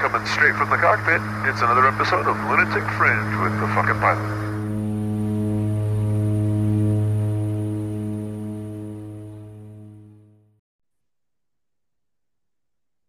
[0.00, 4.48] Coming straight from the cockpit, it's another episode of Lunatic Fringe with the fucking pilot.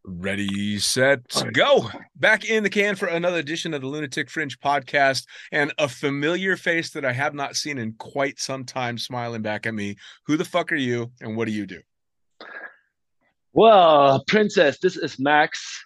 [0.03, 1.22] Ready, set,
[1.53, 1.91] go.
[2.16, 5.27] Back in the can for another edition of the Lunatic Fringe podcast.
[5.51, 9.67] And a familiar face that I have not seen in quite some time smiling back
[9.67, 9.95] at me.
[10.25, 11.81] Who the fuck are you and what do you do?
[13.53, 15.85] Well, Princess, this is Max.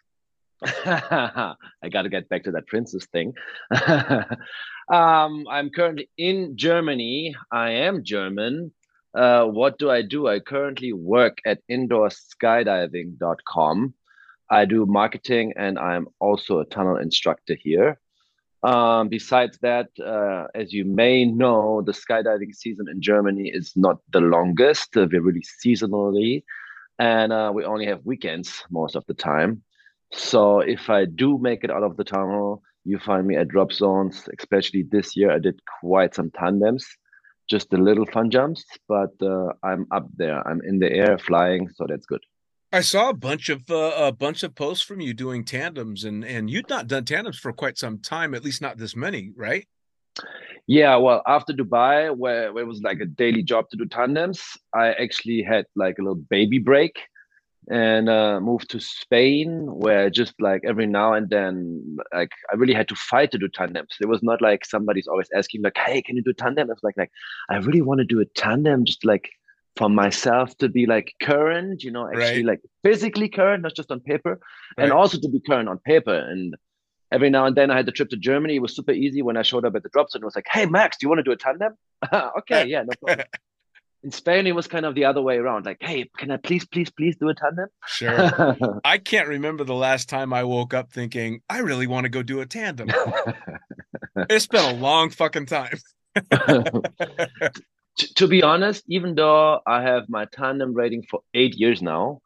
[0.86, 1.56] I
[1.92, 3.34] got to get back to that princess thing.
[4.90, 7.36] um, I'm currently in Germany.
[7.52, 8.72] I am German.
[9.14, 10.28] Uh, what do I do?
[10.28, 13.94] I currently work at indoorskydiving.com.
[14.50, 17.98] I do marketing and I'm also a tunnel instructor here.
[18.64, 23.98] Um, besides that, uh, as you may know, the skydiving season in Germany is not
[24.12, 24.96] the longest.
[24.96, 26.44] Uh, we're really seasonally,
[26.98, 29.64] and uh, we only have weekends most of the time.
[30.14, 33.74] So if I do make it out of the tunnel, you find me at drop
[33.74, 34.30] zones.
[34.38, 36.86] Especially this year, I did quite some tandems,
[37.50, 40.48] just the little fun jumps, but uh, I'm up there.
[40.48, 42.22] I'm in the air flying, so that's good.
[42.72, 46.24] I saw a bunch of uh, a bunch of posts from you doing tandems, and
[46.24, 49.68] and you'd not done tandems for quite some time, at least not this many, right?
[50.66, 54.42] Yeah, well, after Dubai, where, where it was like a daily job to do tandems,
[54.74, 56.98] I actually had like a little baby break
[57.70, 62.74] and uh, moved to Spain, where just like every now and then, like I really
[62.74, 63.96] had to fight to do tandems.
[64.02, 66.98] It was not like somebody's always asking like, "Hey, can you do tandem?" It's like,
[66.98, 67.12] like
[67.50, 69.30] I really want to do a tandem, just like
[69.76, 72.46] for myself to be like current, you know, actually Right.
[72.46, 74.40] like physically current, not just on paper,
[74.78, 74.84] Right.
[74.84, 76.14] and also to be current on paper.
[76.16, 76.56] And
[77.12, 78.58] every now and then I had the trip to Germany.
[78.58, 80.22] It was super easy when I showed up at the drop zone.
[80.22, 81.74] It was like, hey, Max, do you want to do a tandem?
[82.40, 83.26] okay, yeah, no problem.
[84.04, 85.66] In Spain, it was kind of the other way around.
[85.66, 87.70] Like, hey, can I please, please, please do a tandem?
[87.88, 88.82] Sure.
[88.84, 92.22] I can't remember the last time I woke up thinking I really want to go
[92.22, 92.90] do a tandem.
[94.30, 95.78] it's been a long fucking time.
[96.32, 97.54] to,
[98.16, 102.20] to be honest, even though I have my tandem rating for eight years now,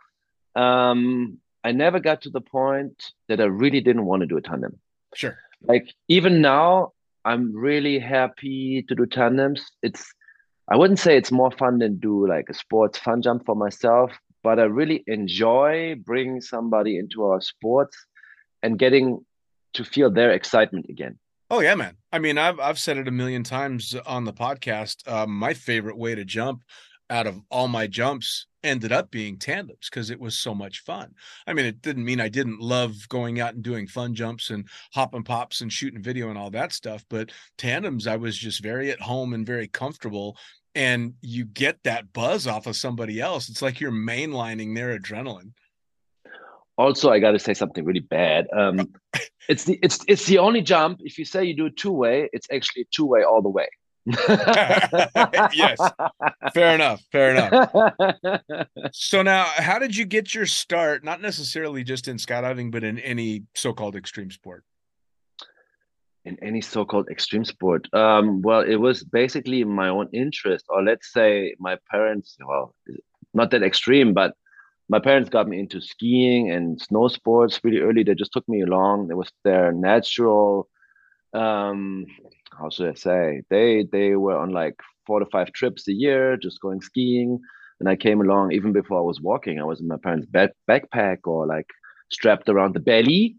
[0.55, 4.41] um, I never got to the point that I really didn't want to do a
[4.41, 4.79] tandem.
[5.13, 5.37] Sure.
[5.61, 9.63] Like even now, I'm really happy to do tandems.
[9.83, 10.11] It's
[10.69, 14.11] I wouldn't say it's more fun than do like a sports fun jump for myself,
[14.43, 17.97] but I really enjoy bringing somebody into our sports
[18.61, 19.25] and getting
[19.73, 21.17] to feel their excitement again.
[21.49, 21.95] Oh yeah, man.
[22.11, 25.07] I mean, I've I've said it a million times on the podcast.
[25.09, 26.63] Um, my favorite way to jump
[27.09, 31.13] out of all my jumps ended up being tandems because it was so much fun.
[31.47, 34.67] I mean, it didn't mean I didn't love going out and doing fun jumps and
[34.93, 38.91] hopping pops and shooting video and all that stuff, but tandems I was just very
[38.91, 40.37] at home and very comfortable
[40.77, 43.49] and you get that buzz off of somebody else.
[43.49, 45.53] It's like you're mainlining their adrenaline.
[46.77, 48.45] Also, I got to say something really bad.
[48.55, 48.93] Um,
[49.49, 50.99] it's the it's it's the only jump.
[51.01, 53.67] If you say you do two way, it's actually two way all the way.
[55.53, 55.77] yes,
[56.53, 57.01] fair enough.
[57.11, 58.53] Fair enough.
[58.93, 61.03] so now, how did you get your start?
[61.03, 64.63] Not necessarily just in skydiving, but in any so-called extreme sport.
[66.23, 71.11] In any so-called extreme sport, um, well, it was basically my own interest, or let's
[71.11, 72.37] say my parents.
[72.45, 72.73] Well,
[73.33, 74.35] not that extreme, but
[74.89, 78.03] my parents got me into skiing and snow sports really early.
[78.03, 79.09] They just took me along.
[79.11, 80.69] It was their natural,
[81.33, 82.05] um,
[82.57, 83.41] how should I say?
[83.49, 87.39] They they were on like four to five trips a year, just going skiing.
[87.79, 89.59] And I came along even before I was walking.
[89.59, 91.69] I was in my parents' back, backpack or like
[92.11, 93.35] strapped around the belly.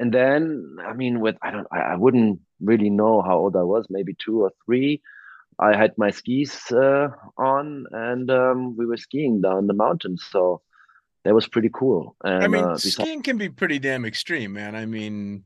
[0.00, 3.62] And then, I mean, with I don't, I, I wouldn't really know how old I
[3.62, 5.02] was, maybe two or three.
[5.58, 7.08] I had my skis uh,
[7.38, 10.24] on, and um, we were skiing down the mountains.
[10.30, 10.62] So
[11.24, 12.16] that was pretty cool.
[12.24, 14.74] And, I mean, uh, skiing can be pretty damn extreme, man.
[14.74, 15.44] I mean,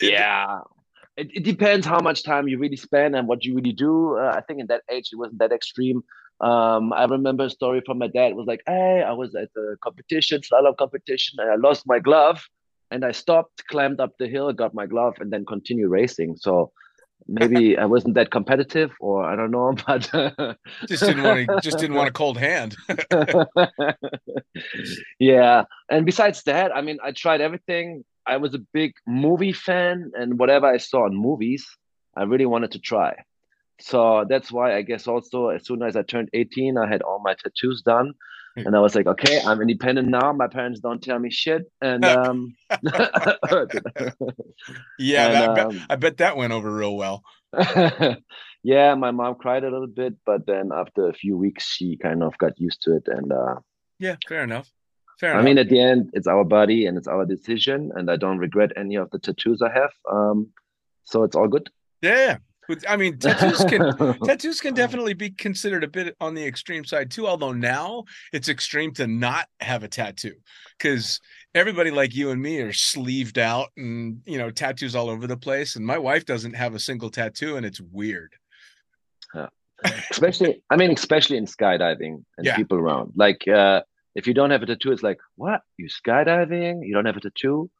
[0.00, 0.60] yeah,
[1.16, 4.16] it, it, depends how much time you really spend and what you really do.
[4.18, 6.02] Uh, I think in that age it wasn't that extreme.
[6.40, 8.32] Um, I remember a story from my dad.
[8.32, 11.98] It was like, "Hey, I was at the competition, slalom competition, and I lost my
[11.98, 12.44] glove,
[12.90, 16.72] and I stopped, climbed up the hill, got my glove, and then continued racing." So
[17.26, 20.10] maybe I wasn't that competitive, or I don't know, but
[20.86, 22.76] just didn't want to, just didn't want a cold hand.
[25.18, 28.04] yeah, and besides that, I mean, I tried everything.
[28.26, 31.66] I was a big movie fan, and whatever I saw in movies,
[32.16, 33.14] I really wanted to try.
[33.80, 37.20] So that's why I guess also as soon as I turned 18, I had all
[37.22, 38.14] my tattoos done.
[38.56, 40.32] And I was like, okay, I'm independent now.
[40.32, 41.70] My parents don't tell me shit.
[41.82, 42.56] And um
[44.98, 47.22] yeah, And, I, bet, um, I bet that went over real well.
[48.62, 52.22] yeah, my mom cried a little bit, but then after a few weeks she kind
[52.22, 53.02] of got used to it.
[53.06, 53.56] And uh
[53.98, 54.70] Yeah, fair enough.
[55.20, 55.44] Fair I enough.
[55.44, 58.70] mean at the end it's our body and it's our decision, and I don't regret
[58.76, 59.92] any of the tattoos I have.
[60.10, 60.48] Um
[61.04, 61.70] so it's all good.
[62.02, 62.38] yeah.
[62.88, 67.12] I mean, tattoos can tattoos can definitely be considered a bit on the extreme side
[67.12, 68.02] too although now
[68.32, 70.34] it's extreme to not have a tattoo
[70.76, 71.20] because
[71.54, 75.36] everybody like you and me are sleeved out and you know tattoos all over the
[75.36, 78.32] place and my wife doesn't have a single tattoo and it's weird
[80.10, 82.56] especially i mean especially in skydiving and Yeah.
[82.56, 83.82] people around like uh
[84.16, 85.60] if you don't have a tattoo it's like what?
[85.76, 86.80] You skydiving?
[86.82, 87.70] You don't have a tattoo?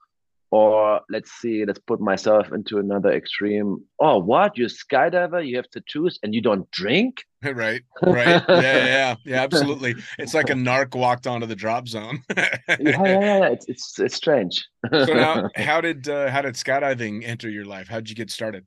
[0.52, 3.82] Or let's see let's put myself into another extreme.
[3.98, 4.56] Oh what?
[4.56, 5.44] You're a skydiver?
[5.44, 7.24] You have tattoos and you don't drink?
[7.46, 8.42] Right right.
[8.48, 8.60] Yeah
[8.96, 9.94] yeah yeah, absolutely.
[10.18, 12.22] It's like a narc walked onto the drop zone.
[12.36, 12.48] Yeah,
[12.80, 13.48] yeah, yeah, yeah.
[13.54, 14.66] It's, it's it's strange.
[14.92, 17.86] So now how did uh, how did skydiving enter your life?
[17.88, 18.64] How did you get started?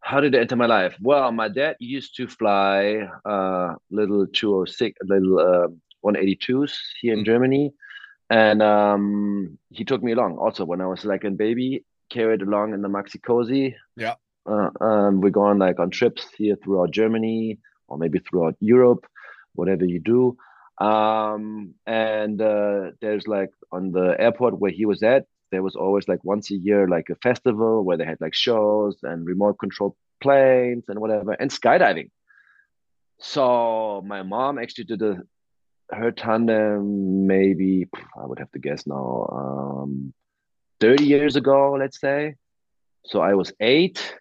[0.00, 0.94] How did it enter my life?
[1.00, 5.68] Well my dad used to fly uh little 206 little uh,
[6.02, 7.24] 182s here in Mhm.
[7.24, 7.72] germany
[8.30, 12.72] and um he took me along also when i was like a baby carried along
[12.74, 14.14] in the Maxi-Cosi Yeah.
[14.50, 19.04] uh, um we go on like on trips here throughout germany or maybe throughout europe
[19.54, 20.36] whatever you do
[20.84, 26.06] um and uh there's like on the airport where he was at there was always
[26.08, 29.96] like once a year like a festival where they had like shows and remote control
[30.22, 32.10] planes and whatever and skydiving
[33.18, 35.16] so my mom actually did a
[35.90, 37.86] her tandem maybe
[38.20, 40.12] i would have to guess now um
[40.80, 42.34] 30 years ago let's say.
[43.06, 44.16] So i was eight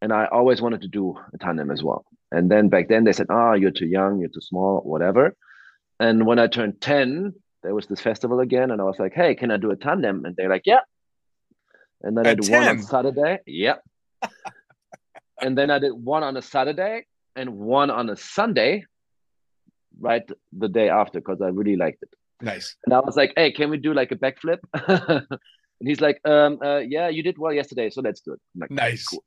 [0.00, 2.04] and i always wanted to do a tandem as well.
[2.32, 5.36] And then back then they said oh you're too young you're too small whatever.
[5.98, 9.34] And when i turned 10 there was this festival again and i was like hey
[9.34, 10.24] can i do a tandem?
[10.24, 10.80] And they're like yeah.
[12.02, 13.38] And then i At did one on saturday.
[13.46, 13.76] Yeah.
[15.42, 18.84] And then i did one on a saturday and one on a sunday
[20.00, 23.52] right the day after because i really liked it nice and I was like, "Hey,
[23.52, 27.52] can we do like a backflip?" and he's like, um, uh, "Yeah, you did well
[27.52, 29.06] yesterday, so let's do it." Like, Nice.
[29.08, 29.22] cool.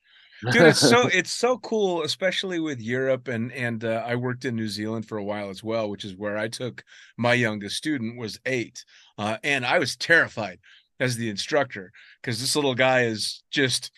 [0.51, 4.55] dude it's so it's so cool especially with europe and and uh, i worked in
[4.55, 6.83] new zealand for a while as well which is where i took
[7.17, 8.83] my youngest student was eight
[9.19, 10.59] uh, and i was terrified
[10.99, 13.91] as the instructor because this little guy is just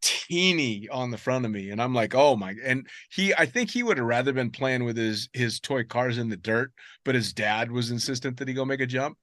[0.00, 3.70] teeny on the front of me and i'm like oh my and he i think
[3.70, 6.72] he would have rather been playing with his his toy cars in the dirt
[7.08, 9.16] but his dad was insistent that he go make a jump.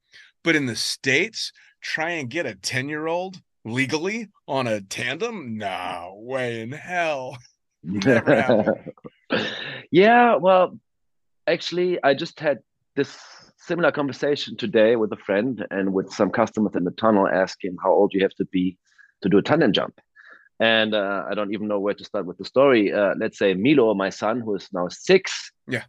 [0.44, 1.52] But in the states
[1.82, 5.60] try and get a 10 year old legally on a tandem?
[5.60, 7.38] No way in hell.
[9.92, 10.80] Yeah, well,
[11.46, 12.58] actually, I just had
[12.96, 13.16] this
[13.58, 17.92] similar conversation today with a friend and with some customers in the tunnel asking how
[17.92, 18.80] old you have to be
[19.22, 20.02] to do a tandem jump.
[20.60, 22.94] And uh, I don't even know where to start with the story.
[22.94, 25.52] Uh, let's say Milo, my son, who is now six.
[25.68, 25.84] Yeah.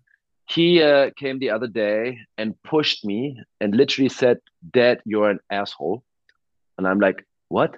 [0.49, 4.38] He uh, came the other day and pushed me and literally said,
[4.73, 6.04] Dad, you're an asshole.
[6.78, 7.76] And I'm like, What?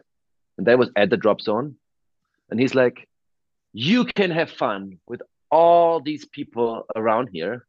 [0.56, 1.76] And that was at the drop zone.
[2.50, 3.08] And he's like,
[3.72, 7.66] you can have fun with all these people around here,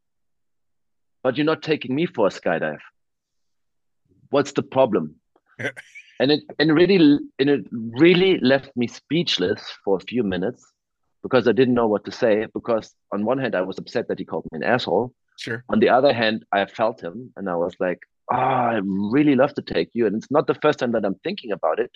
[1.23, 2.79] but you're not taking me for a skydive.
[4.29, 5.15] What's the problem?
[6.19, 6.97] and it and really
[7.39, 10.65] and it really left me speechless for a few minutes
[11.23, 12.47] because I didn't know what to say.
[12.53, 15.13] Because on one hand, I was upset that he called me an asshole.
[15.37, 15.63] Sure.
[15.69, 17.99] On the other hand, I felt him and I was like,
[18.31, 20.05] oh, I really love to take you.
[20.05, 21.91] And it's not the first time that I'm thinking about it.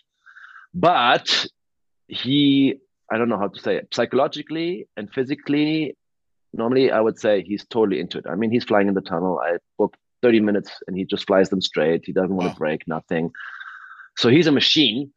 [0.74, 1.46] But
[2.08, 2.80] he
[3.12, 5.96] I don't know how to say it, psychologically and physically,
[6.54, 8.26] normally I would say he's totally into it.
[8.28, 9.40] I mean, he's flying in the tunnel.
[9.40, 12.04] I book 30 minutes and he just flies them straight.
[12.06, 13.32] He doesn't want to break, nothing.
[14.16, 15.12] So he's a machine,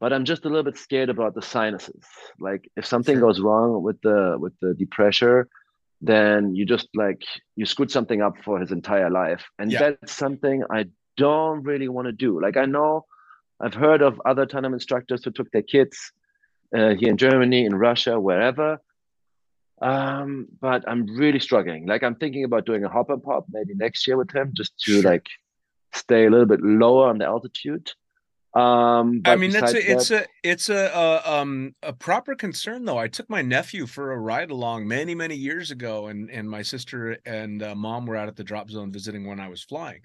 [0.00, 2.04] but I'm just a little bit scared about the sinuses.
[2.40, 3.28] Like if something sure.
[3.28, 5.48] goes wrong with the with the depressure,
[6.00, 7.22] then you just like
[7.56, 9.44] you screwed something up for his entire life.
[9.58, 9.78] And yeah.
[9.78, 10.86] that's something I
[11.16, 12.40] don't really want to do.
[12.40, 13.06] Like I know
[13.60, 16.12] I've heard of other tandem instructors who took their kids
[16.76, 18.80] uh, here in Germany, in Russia, wherever.
[19.80, 21.86] Um, but I'm really struggling.
[21.86, 24.78] Like I'm thinking about doing a hop and pop maybe next year with him, just
[24.80, 25.02] to sure.
[25.02, 25.26] like
[25.94, 27.90] stay a little bit lower on the altitude.
[28.54, 32.98] Um, I mean, that's a, it's a it's a, a um a proper concern though.
[32.98, 36.62] I took my nephew for a ride along many many years ago, and and my
[36.62, 40.02] sister and uh, mom were out at the drop zone visiting when I was flying,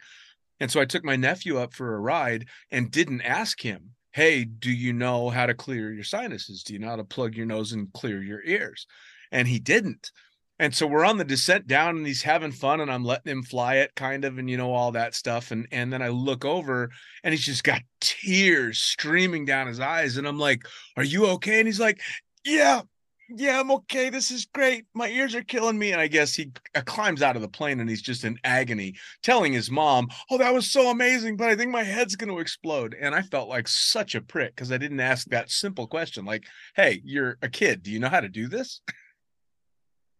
[0.59, 4.43] and so I took my nephew up for a ride and didn't ask him hey,
[4.43, 6.63] do you know how to clear your sinuses?
[6.63, 8.87] Do you know how to plug your nose and clear your ears?
[9.31, 10.11] And he didn't.
[10.59, 13.43] And so we're on the descent down and he's having fun and I'm letting him
[13.43, 16.45] fly it kind of and you know all that stuff and and then I look
[16.45, 16.89] over
[17.23, 21.59] and he's just got tears streaming down his eyes and I'm like, "Are you okay?"
[21.59, 22.01] And he's like,
[22.43, 22.81] "Yeah,
[23.29, 24.09] yeah, I'm okay.
[24.09, 24.85] This is great.
[24.93, 25.91] My ears are killing me.
[25.91, 28.95] And I guess he uh, climbs out of the plane and he's just in agony,
[29.21, 32.39] telling his mom, Oh, that was so amazing, but I think my head's going to
[32.39, 32.95] explode.
[32.99, 36.45] And I felt like such a prick because I didn't ask that simple question like,
[36.75, 37.83] Hey, you're a kid.
[37.83, 38.81] Do you know how to do this?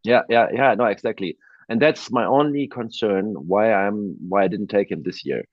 [0.08, 0.74] Yeah, yeah, yeah.
[0.76, 1.38] No, exactly.
[1.70, 5.44] And that's my only concern why I'm why I didn't take him this year.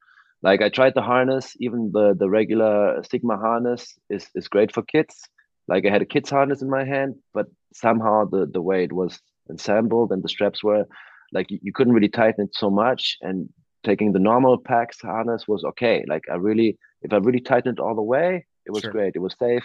[0.42, 4.82] Like I tried the harness, even the the regular Sigma harness is is great for
[4.82, 5.14] kids
[5.68, 8.92] like I had a kid's harness in my hand, but somehow the the way it
[8.92, 9.20] was
[9.50, 10.84] assembled and the straps were
[11.32, 13.16] like you, you couldn't really tighten it so much.
[13.22, 13.48] And
[13.82, 16.04] taking the normal PAX harness was okay.
[16.08, 18.92] Like I really, if I really tightened it all the way, it was sure.
[18.92, 19.12] great.
[19.14, 19.64] It was safe.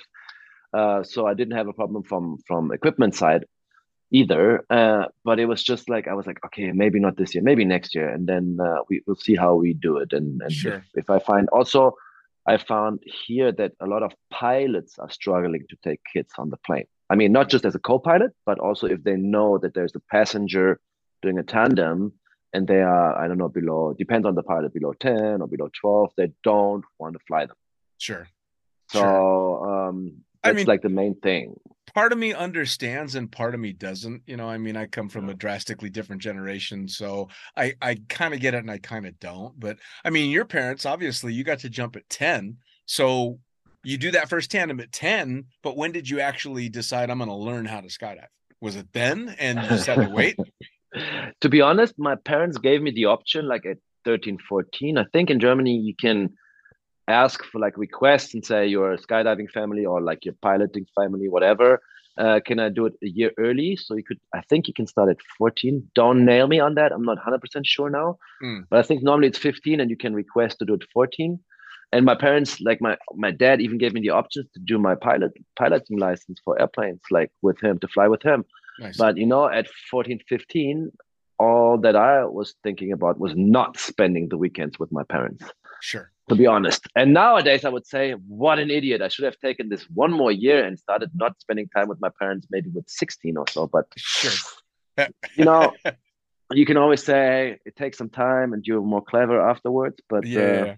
[0.74, 3.46] Uh, so I didn't have a problem from from equipment side
[4.12, 4.66] either.
[4.70, 7.66] Uh, but it was just like I was like, okay, maybe not this year, maybe
[7.66, 10.14] next year, and then uh, we will see how we do it.
[10.14, 10.74] And, and sure.
[10.74, 11.96] if, if I find also
[12.46, 16.58] I found here that a lot of pilots are struggling to take kids on the
[16.58, 16.86] plane.
[17.10, 20.00] I mean, not just as a co-pilot, but also if they know that there's a
[20.12, 20.80] passenger
[21.22, 22.14] doing a tandem
[22.54, 25.70] and they are, I don't know, below, depends on the pilot, below 10 or below
[25.80, 27.56] 12, they don't want to fly them.
[28.00, 28.28] Sure.
[28.92, 29.90] So sure.
[29.90, 31.56] um, that's I mean, like the main thing.
[31.94, 35.10] part of me understands and part of me doesn't you know i mean i come
[35.10, 37.28] from a drastically different generation so
[37.58, 40.46] i i kind of get it and i kind of don't but i mean your
[40.46, 43.40] parents obviously you got to jump at 10 so
[43.84, 47.30] you do that first tandem at 10 but when did you actually decide i'm going
[47.30, 48.28] to learn how to skydive?
[48.62, 50.38] Was it then and you just had to wait?
[51.42, 55.30] To be honest my parents gave me the option like at 13 14 i think
[55.30, 56.34] in germany you can
[57.10, 61.28] ask for like requests and say you're a skydiving family or like your piloting family,
[61.28, 61.82] whatever.
[62.18, 63.78] Uh, can I do it a year early?
[63.78, 65.90] So you could, I think you can start at 14.
[65.96, 66.92] Don't nail me on that.
[66.92, 68.66] I'm not 100% sure now, mm.
[68.70, 71.40] but I think normally it's 15 and you can request to do it 14.
[71.92, 74.94] And my parents, like my my dad, even gave me the options to do my
[74.94, 78.46] pilot piloting license for airplanes, like with him to fly with him.
[78.80, 78.96] Nice.
[78.96, 80.92] But you know, at 14, 15,
[81.40, 85.44] all that I was thinking about was not spending the weekends with my parents.
[85.82, 86.82] Sure to be honest.
[86.96, 89.02] And nowadays, I would say, what an idiot!
[89.02, 92.10] I should have taken this one more year and started not spending time with my
[92.20, 93.68] parents, maybe with sixteen or so.
[93.68, 94.32] But Sure.
[95.36, 95.74] you know,
[96.54, 99.98] you can always say it takes some time and you're more clever afterwards.
[100.10, 100.40] But yeah.
[100.40, 100.76] uh.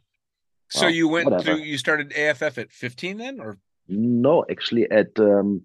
[0.70, 1.44] So you went whatever.
[1.44, 1.64] through.
[1.64, 3.58] You started AFF at 15 then, or
[3.90, 5.64] no, actually, at um,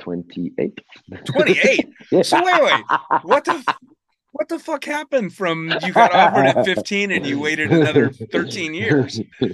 [0.00, 0.78] twenty-eight.
[1.24, 1.88] 28?
[2.10, 2.22] Yeah.
[2.22, 2.84] So wait, wait.
[3.22, 3.62] What the?
[4.32, 8.72] What the fuck happened from you got offered at 15 and you waited another 13
[8.72, 9.20] years?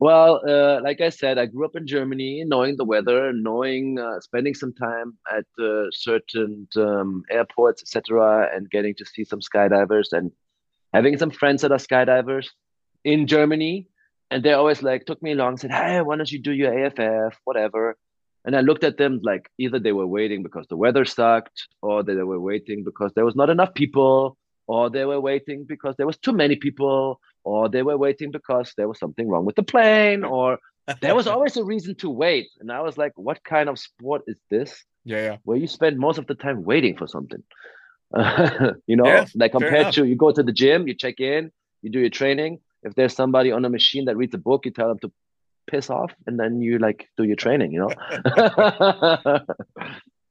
[0.00, 4.18] well, uh, like I said, I grew up in Germany, knowing the weather, knowing, uh,
[4.18, 10.12] spending some time at uh, certain um, airports, etc., and getting to see some skydivers
[10.12, 10.32] and
[10.92, 12.48] having some friends that are skydivers
[13.04, 13.88] in Germany.
[14.32, 17.38] And they always like took me along, said, "Hey, why don't you do your AFF,
[17.44, 17.96] whatever?"
[18.44, 22.02] And I looked at them like either they were waiting because the weather sucked, or
[22.02, 26.06] they were waiting because there was not enough people, or they were waiting because there
[26.06, 29.62] was too many people, or they were waiting because there was something wrong with the
[29.62, 30.58] plane, or
[31.00, 32.48] there was always a reason to wait.
[32.60, 35.36] And I was like, what kind of sport is this Yeah, yeah.
[35.44, 37.42] where you spend most of the time waiting for something?
[38.86, 41.50] you know, Yeah, like compared to you go to the gym, you check in,
[41.82, 42.58] you do your training.
[42.82, 45.12] If there's somebody on a machine that reads a book, you tell them to
[45.70, 47.72] piss off, and then you like do your training.
[47.72, 49.38] You know.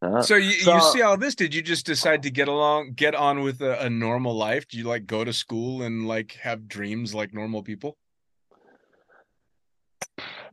[0.01, 1.35] Uh, So you, you see all this?
[1.35, 4.65] Did you just decide to get along, get on with a, a normal life?
[4.69, 7.97] Do you like go to school and like have dreams like normal people?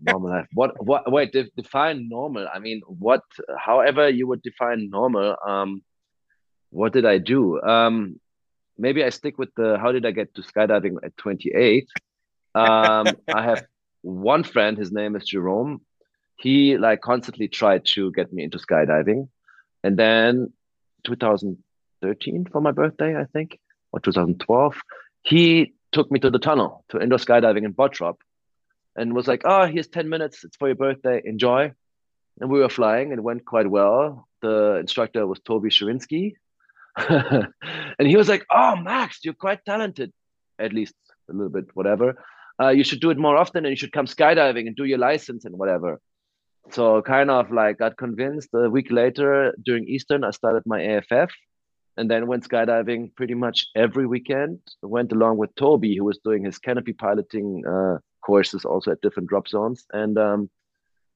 [0.01, 0.49] normal life.
[0.53, 0.85] What?
[0.85, 1.11] What?
[1.11, 1.33] Wait.
[1.33, 2.47] De- define normal.
[2.53, 3.23] I mean, what?
[3.59, 5.37] However you would define normal.
[5.47, 5.83] Um,
[6.71, 7.61] what did I do?
[7.63, 8.21] Um,
[8.77, 9.79] maybe I stick with the.
[9.79, 11.89] How did I get to skydiving at 28?
[12.55, 13.65] Um, I have
[14.03, 14.79] one friend.
[14.79, 15.81] His name is Jerome.
[16.37, 19.29] He like constantly tried to get me into skydiving,
[19.83, 20.53] and then
[21.05, 23.59] 2013 for my birthday, I think,
[23.93, 24.81] or 2012,
[25.23, 28.17] he took me to the tunnel to indoor skydiving in Bottrop
[28.97, 30.45] and was like, "Oh, here's 10 minutes.
[30.45, 31.23] It's for your birthday.
[31.25, 31.73] Enjoy."
[32.41, 34.29] And we were flying, and it went quite well.
[34.43, 36.35] The instructor was Toby Sherinsky,
[36.97, 40.13] and he was like, "Oh, Max, you're quite talented,
[40.59, 40.95] at least
[41.31, 42.23] a little bit, whatever.
[42.61, 44.99] Uh, you should do it more often, and you should come skydiving and do your
[44.99, 46.01] license and whatever."
[46.71, 48.49] So kind of like got convinced.
[48.55, 51.31] A week later, during Eastern, I started my AFF,
[51.97, 54.61] and then went skydiving pretty much every weekend.
[54.83, 59.29] Went along with Toby, who was doing his canopy piloting uh, courses also at different
[59.29, 60.51] drop zones, and um,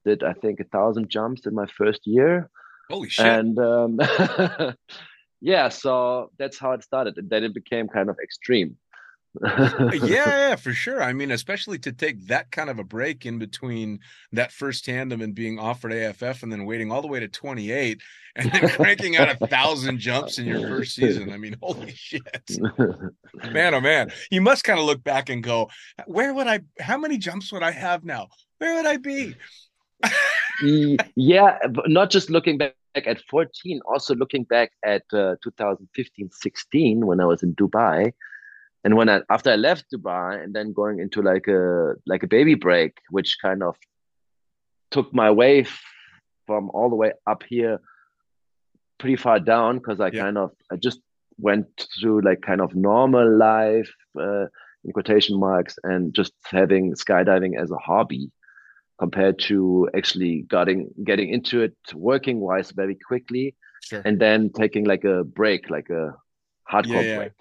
[0.05, 2.49] did I think a thousand jumps in my first year.
[2.89, 3.25] Holy shit!
[3.25, 3.99] And um,
[5.41, 8.77] yeah, so that's how it started, and then it became kind of extreme.
[9.43, 11.01] yeah, yeah, for sure.
[11.01, 13.99] I mean, especially to take that kind of a break in between
[14.33, 18.01] that first tandem and being offered AFF and then waiting all the way to 28
[18.35, 21.31] and then cranking out a thousand jumps in your first season.
[21.31, 22.23] I mean, holy shit.
[23.51, 24.11] Man, oh man.
[24.29, 25.69] You must kind of look back and go,
[26.05, 28.27] where would I, how many jumps would I have now?
[28.57, 29.35] Where would I be?
[31.15, 37.05] Yeah, but not just looking back at 14, also looking back at uh, 2015, 16
[37.05, 38.13] when I was in Dubai.
[38.83, 42.27] And when I after I left Dubai and then going into like a like a
[42.27, 43.75] baby break, which kind of
[44.89, 45.65] took my way
[46.47, 47.79] from all the way up here
[48.99, 50.21] pretty far down because I Yeah.
[50.23, 50.99] kind of I just
[51.37, 51.67] went
[51.99, 54.45] through like kind of normal life uh,
[54.83, 58.31] in quotation marks and just having skydiving as a hobby
[58.99, 64.01] compared to actually getting getting into it working wise very quickly Sure.
[64.05, 66.13] and then taking like a break like a
[66.71, 67.17] hardcore yeah.
[67.17, 67.31] break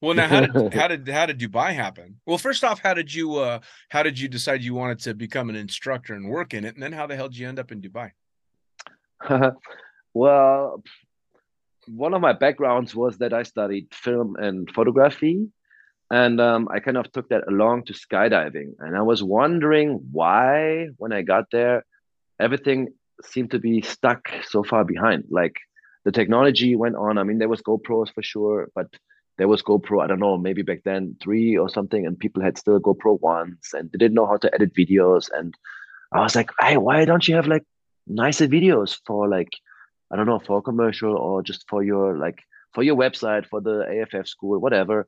[0.00, 2.20] Well, now how did how did how did Dubai happen?
[2.26, 5.50] Well, first off, how did you uh how did you decide you wanted to become
[5.50, 6.74] an instructor and work in it?
[6.74, 8.12] And then how the hell did you end up in Dubai?
[10.14, 10.82] well,
[11.86, 15.48] one of my backgrounds was that I studied film and photography,
[16.10, 18.74] and um, I kind of took that along to skydiving.
[18.78, 21.84] And I was wondering why, when I got there,
[22.38, 22.88] everything
[23.24, 25.24] seemed to be stuck so far behind.
[25.30, 25.56] Like
[26.04, 27.18] the technology went on.
[27.18, 28.86] I mean, there was GoPros for sure, but
[29.38, 32.58] there was GoPro, I don't know, maybe back then three or something, and people had
[32.58, 35.30] still GoPro ones and they didn't know how to edit videos.
[35.32, 35.56] And
[36.12, 37.64] I was like, hey, why don't you have like
[38.06, 39.50] nicer videos for like,
[40.12, 42.40] I don't know, for commercial or just for your like
[42.74, 45.06] for your website, for the AFF school, whatever.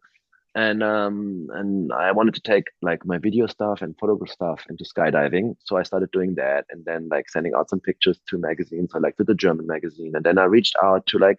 [0.54, 4.84] And um and I wanted to take like my video stuff and photograph stuff into
[4.84, 5.56] skydiving.
[5.64, 8.98] So I started doing that and then like sending out some pictures to magazines, I
[8.98, 10.12] like to the German magazine.
[10.14, 11.38] And then I reached out to like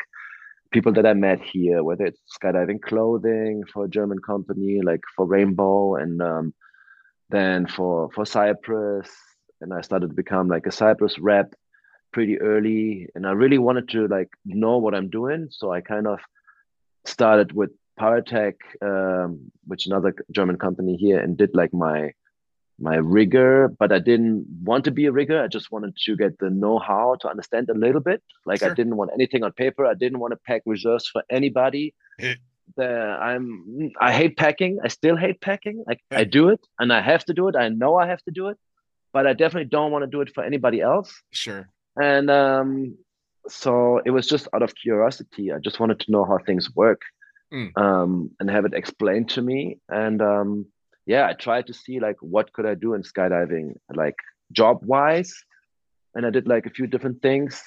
[0.71, 5.25] people that I met here, whether it's skydiving clothing for a German company, like for
[5.25, 6.53] Rainbow, and um,
[7.29, 9.07] then for for CYPRES,
[9.61, 11.53] and I started to become like a CYPRES rep
[12.13, 16.07] pretty early, and I really wanted to like know what I'm doing, so I kind
[16.07, 16.19] of
[17.05, 22.13] started with Paratec, um, which another German company here, and did like my
[22.81, 25.41] my rigger, but I didn't want to be a rigger.
[25.41, 28.21] I just wanted to get the know-how to understand a little bit.
[28.45, 28.71] Like Sure.
[28.71, 29.85] I didn't want anything on paper.
[29.85, 31.93] I didn't want to pack reserves for anybody.
[32.77, 34.79] The, I'm I hate packing.
[34.83, 35.83] I still hate packing.
[35.87, 37.55] Like I do it and I have to do it.
[37.55, 38.57] I know I have to do it,
[39.13, 41.21] but I definitely don't want to do it for anybody else.
[41.31, 41.67] Sure.
[42.01, 42.97] And um,
[43.47, 45.51] so it was just out of curiosity.
[45.51, 47.01] I just wanted to know how things work
[47.53, 47.77] Mm.
[47.77, 49.77] um, and have it explained to me.
[49.89, 50.67] And um,
[51.05, 54.15] yeah, I tried to see like what could I do in skydiving, like
[54.51, 55.33] job wise.
[56.13, 57.61] And I did like a few different things.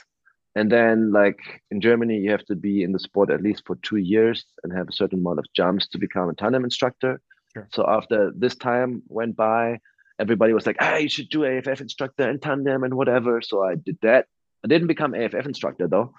[0.54, 3.76] And then like in Germany, you have to be in the sport at least for
[3.76, 7.20] two years and have a certain amount of jumps to become a tandem instructor.
[7.54, 7.68] Sure.
[7.72, 9.80] So after this time went by,
[10.18, 13.74] everybody was like, "Ah, you should do AFF instructor and tandem and whatever." So I
[13.74, 14.26] did that.
[14.64, 16.14] I didn't become AFF instructor though,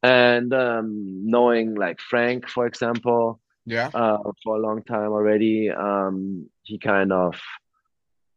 [0.03, 3.89] And um, knowing like Frank, for example, Yeah.
[3.93, 5.69] uh, for a long time already.
[5.69, 7.35] Um, he kind of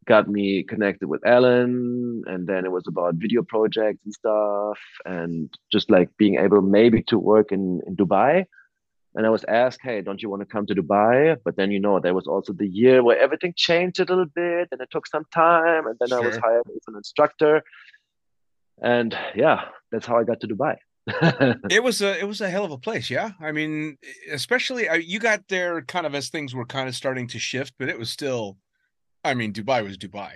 [0.07, 5.49] got me connected with Alan, and then it was about video projects and stuff, and
[5.71, 8.47] just like being able maybe to work in, in Dubai.
[9.15, 11.37] And I was asked, hey, don't you want to come to Dubai?
[11.45, 14.69] But then, you know, there was also the year where everything changed a little bit
[14.71, 15.87] and it took some time.
[15.89, 17.63] And then I was hired as an instructor.
[18.81, 20.77] And yeah, that's how I got to Dubai.
[21.71, 23.31] It was a it was a hell of a place, yeah.
[23.41, 23.99] I mean,
[24.31, 27.75] especially uh, you got there kind of as things were kind of starting to shift,
[27.79, 28.59] but it was still,
[29.25, 30.33] I mean, Dubai was Dubai.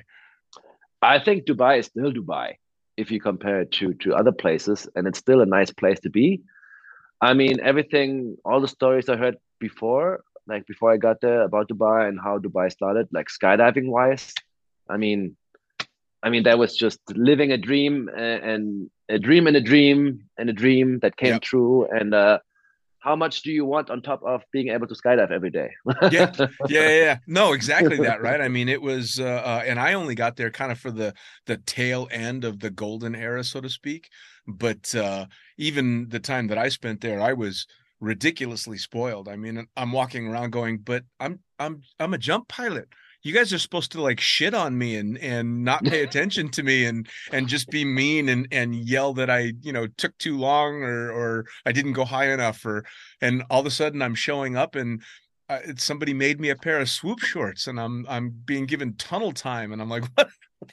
[1.02, 2.54] I think Dubai is still Dubai
[2.96, 6.10] if you compare it to to other places, and it's still a nice place to
[6.10, 6.42] be.
[7.24, 11.68] I mean, everything, all the stories I heard before, like before I got there about
[11.70, 14.34] Dubai and how Dubai started, like skydiving wise.
[14.90, 15.34] I mean,
[16.22, 20.28] I mean that was just living a dream and, and a dream and a dream
[20.36, 21.42] and a dream that came Yep.
[21.42, 21.86] true.
[21.90, 22.40] And uh,
[22.98, 25.70] how much do you want on top of being able to skydive every day?
[26.10, 26.30] Yeah.
[26.38, 27.18] yeah, yeah, yeah.
[27.26, 28.40] No, exactly that, right?
[28.40, 31.14] I mean, it was, uh, uh, and I only got there kind of for the
[31.46, 34.10] the tail end of the golden era, so to speak.
[34.46, 37.66] But uh, even the time that I spent there, I was
[38.00, 39.28] ridiculously spoiled.
[39.28, 42.88] I mean, I'm walking around going, "But I'm I'm I'm a jump pilot.
[43.22, 46.62] You guys are supposed to like shit on me and and not pay attention to
[46.62, 50.36] me and and just be mean and and yell that I you know took too
[50.36, 52.84] long or or I didn't go high enough or
[53.20, 55.02] and all of a sudden I'm showing up and
[55.48, 59.32] uh, somebody made me a pair of swoop shorts and I'm I'm being given tunnel
[59.32, 60.30] time and I'm like what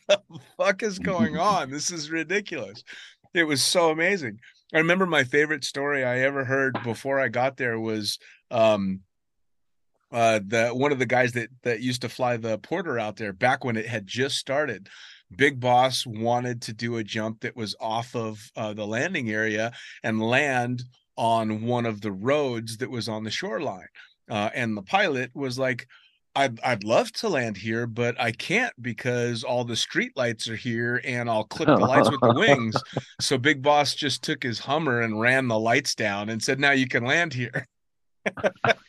[0.07, 0.21] the
[0.57, 2.83] fuck is going on this is ridiculous
[3.33, 4.39] it was so amazing
[4.73, 9.01] I remember my favorite story I ever heard before I got there was um
[10.11, 13.33] uh the one of the guys that that used to fly the porter out there
[13.33, 14.89] back when it had just started.
[15.35, 19.71] Big boss wanted to do a jump that was off of uh, the landing area
[20.03, 20.83] and land
[21.15, 23.87] on one of the roads that was on the shoreline.
[24.29, 25.87] Uh, and the pilot was like
[26.35, 30.55] I'd, I'd love to land here but i can't because all the street lights are
[30.55, 32.81] here and i'll clip the lights with the wings
[33.19, 36.71] so big boss just took his hummer and ran the lights down and said now
[36.71, 37.67] you can land here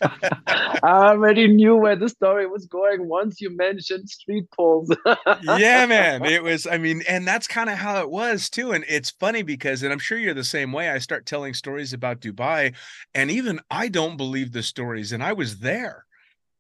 [0.02, 4.94] I already knew where the story was going once you mentioned street poles.
[5.42, 8.84] yeah man it was i mean and that's kind of how it was too and
[8.88, 12.20] it's funny because and i'm sure you're the same way i start telling stories about
[12.20, 12.74] dubai
[13.14, 16.04] and even i don't believe the stories and i was there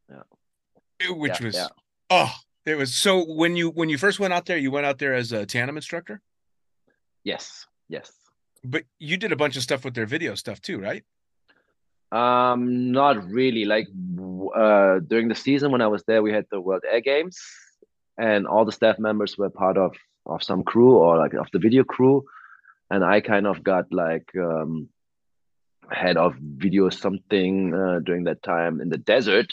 [0.08, 0.22] Yeah.
[1.10, 1.68] Which Yeah, was yeah.
[2.10, 2.32] oh
[2.64, 5.14] it was so when you when you first went out there you went out there
[5.14, 6.20] as a tandem instructor
[7.24, 8.12] yes, yes.
[8.62, 11.04] but you did a bunch of stuff with their video stuff too right
[12.12, 13.64] Um, not really.
[13.64, 13.88] Like
[14.54, 17.40] uh, during the season when I was there, we had the World Air Games,
[18.18, 21.58] and all the staff members were part of of some crew or like of the
[21.58, 22.24] video crew,
[22.90, 24.90] and I kind of got like um,
[25.88, 29.48] head of video something uh, during that time in the desert,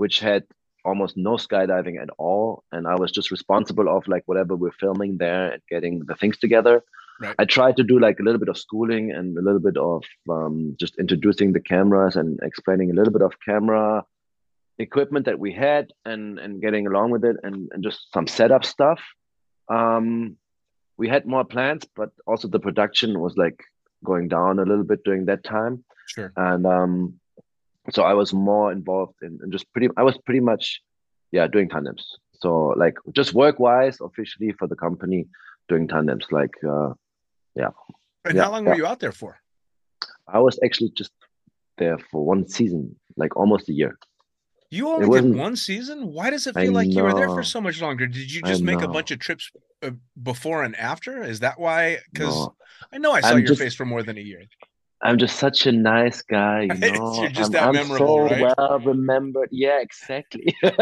[0.00, 0.44] which had
[0.84, 5.18] almost no skydiving at all, and I was just responsible of like whatever we're filming
[5.18, 6.82] there and getting the things together.
[7.20, 7.34] Right.
[7.38, 10.02] I tried to do like a little bit of schooling and a little bit of
[10.28, 14.04] um, just introducing the cameras and explaining a little bit of camera
[14.78, 18.64] equipment that we had and and getting along with it and, and just some setup
[18.64, 19.00] stuff.
[19.68, 20.36] Um,
[20.96, 23.62] we had more plans, but also the production was like
[24.04, 27.20] going down a little bit during that time, sure and um,
[27.90, 29.88] so I was more involved in, in just pretty.
[29.96, 30.80] I was pretty much,
[31.32, 32.04] yeah, doing tandems.
[32.40, 35.26] So like just work wise, officially for the company,
[35.68, 36.26] doing tandems.
[36.30, 36.90] Like uh,
[37.54, 37.70] yeah.
[38.24, 38.70] and Yeah, how long yeah.
[38.70, 39.38] were you out there for
[40.28, 41.12] I was actually just
[41.78, 43.98] there for one season, like almost a year.
[44.70, 46.12] You only did one season.
[46.12, 48.06] Why does it I feel like you were there for so much longer?
[48.06, 49.50] Did you I just make a bunch of trips
[49.82, 49.90] uh,
[50.22, 51.22] before and after?
[51.22, 51.98] Is that why?
[52.10, 52.54] Because No,
[52.92, 54.42] I know I saw I'm your just- face for more than a year.
[55.04, 57.14] I'm just such a nice guy, you know.
[57.20, 58.54] You're just I'm, that I'm memorable, so right?
[58.58, 59.48] well remembered.
[59.50, 60.54] Yeah, exactly.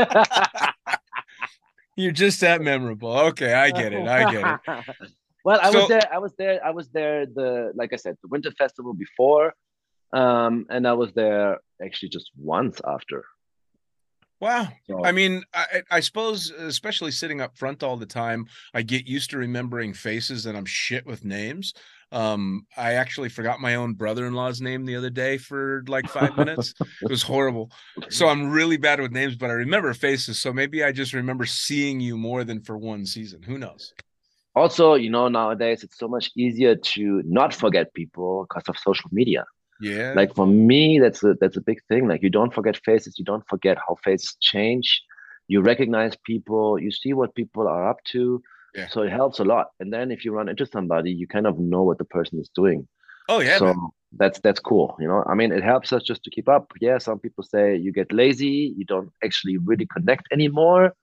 [1.96, 3.12] You're just that memorable.
[3.12, 4.06] Okay, I get it.
[4.06, 5.10] I get it.
[5.44, 6.08] well, I So- was there.
[6.12, 6.64] I was there.
[6.64, 7.26] I was there.
[7.26, 9.54] The like I said, the Winter Festival before,
[10.12, 13.24] um, and I was there actually just once after.
[14.40, 14.68] Wow.
[14.86, 19.06] So, I mean, I, I suppose, especially sitting up front all the time, I get
[19.06, 21.74] used to remembering faces and I'm shit with names.
[22.12, 26.74] Um, I actually forgot my own brother-in-law's name the other day for like five minutes.
[26.80, 27.70] It was horrible.
[28.08, 30.38] So I'm really bad with names, but I remember faces.
[30.38, 33.42] So maybe I just remember seeing you more than for one season.
[33.42, 33.92] Who knows?
[34.54, 39.08] also, you know, nowadays it's so much easier to not forget people because of social
[39.12, 39.44] media.
[39.80, 40.12] Yeah.
[40.14, 42.08] like for me that's a that's a big thing.
[42.08, 43.18] Like you don't forget faces.
[43.18, 45.02] You don't forget how faces change.
[45.48, 46.78] You recognize people.
[46.78, 48.42] You see what people are up to.
[48.74, 48.86] Yeah.
[48.88, 49.68] so it helps a lot.
[49.80, 52.50] And then if you run into somebody you kind of know what the person is
[52.54, 52.86] doing.
[53.28, 53.58] Oh yeah.
[53.58, 53.88] so man.
[54.16, 55.24] that's that's cool you know?
[55.26, 56.72] I mean it helps us just to keep up.
[56.80, 58.74] Yeah some people say you get lazy.
[58.76, 60.94] You don't actually really connect anymore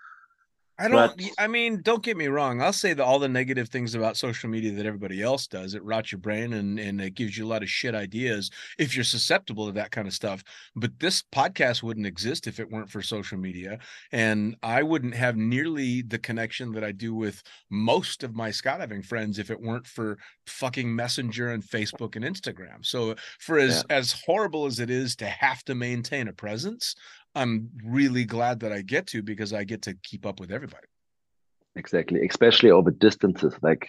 [0.79, 1.17] I don't.
[1.17, 2.61] But- I mean, don't get me wrong.
[2.61, 5.73] I'll say that all the negative things about social media that everybody else does.
[5.73, 8.95] It rots your brain and and it gives you a lot of shit ideas if
[8.95, 10.43] you're susceptible to that kind of stuff.
[10.75, 13.79] But this podcast wouldn't exist if it weren't for social media,
[14.11, 19.03] and I wouldn't have nearly the connection that I do with most of my skydiving
[19.03, 22.85] friends if it weren't for fucking Messenger and Facebook and Instagram.
[22.85, 26.95] So for as as horrible as it is to have to maintain a presence.
[27.39, 30.87] I'm really glad that I get to because I get to keep up with everybody.
[31.81, 33.83] exactly especially over distances like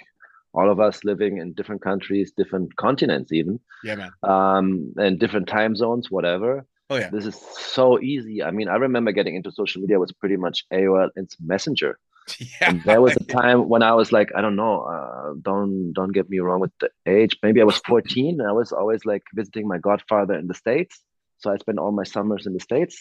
[0.58, 3.54] all of us living in different countries different continents even
[3.88, 4.12] Yeah, man.
[4.34, 4.66] um
[5.04, 6.50] and different time zones whatever
[6.90, 7.11] Oh yeah.
[7.14, 7.37] this is
[7.76, 11.46] so easy i mean i remember getting into social media was pretty much aol instant
[11.54, 11.92] messenger
[12.52, 12.68] Yeah.
[12.70, 16.14] and there was a time when i was like i don't know uh, don't don't
[16.18, 19.24] get me wrong with the age maybe i was 14 and i was always like
[19.40, 20.94] visiting my godfather in the states
[21.40, 22.96] so i spent all my summers in the states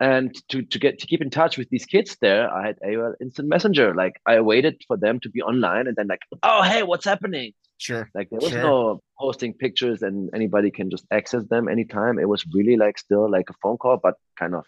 [0.00, 3.14] and to, to get to keep in touch with these kids there i had aol
[3.20, 6.82] instant messenger like i waited for them to be online and then like oh hey
[6.82, 8.08] what's happening Sure.
[8.14, 8.62] like there was Sure.
[8.62, 12.20] no posting pictures and anybody can just access them anytime.
[12.20, 14.64] It was really like still like a phone call, but kind of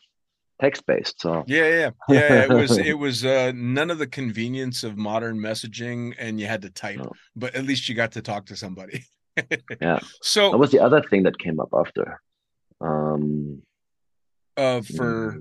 [0.61, 1.21] text based.
[1.23, 2.43] So Yeah, yeah, yeah.
[2.43, 6.63] it was it was uh none of the convenience of modern messaging and you had
[6.63, 7.13] to type, No.
[7.37, 9.05] but at least you got to talk to somebody.
[9.81, 10.01] Yeah.
[10.21, 12.21] So that was the other thing that came up after.
[12.81, 13.63] Um
[14.57, 15.39] uh for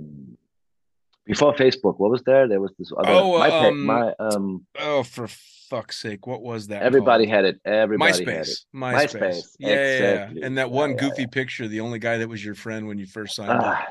[1.25, 2.47] before Facebook, what was there?
[2.47, 5.27] There was this other Oh, my, um, my um oh for
[5.69, 6.83] fuck's sake, what was that?
[6.83, 7.35] everybody called?
[7.35, 7.59] had it.
[7.65, 8.47] Everybody had it.
[8.47, 8.65] MySpace.
[8.75, 9.19] MySpace.
[9.21, 10.45] MySpace, Yeah, yeah, yeah.
[10.45, 13.07] And that one yeah, goofy picture, the only guy that was your friend when you
[13.07, 13.63] first signed up.
[13.63, 13.87] Ah,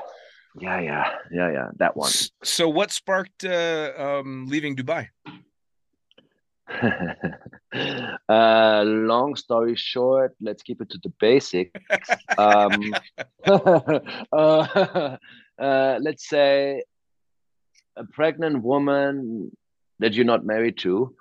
[0.59, 1.67] yeah, yeah, yeah, yeah.
[1.77, 2.11] That one.
[2.43, 5.09] So what sparked uh um leaving Dubai?
[8.29, 11.71] uh, long story short, let's keep it to the basics.
[12.37, 12.93] Um,
[13.47, 13.57] uh,
[15.59, 16.83] uh, let's say
[17.95, 19.51] a pregnant woman
[19.99, 21.15] that you're not married to.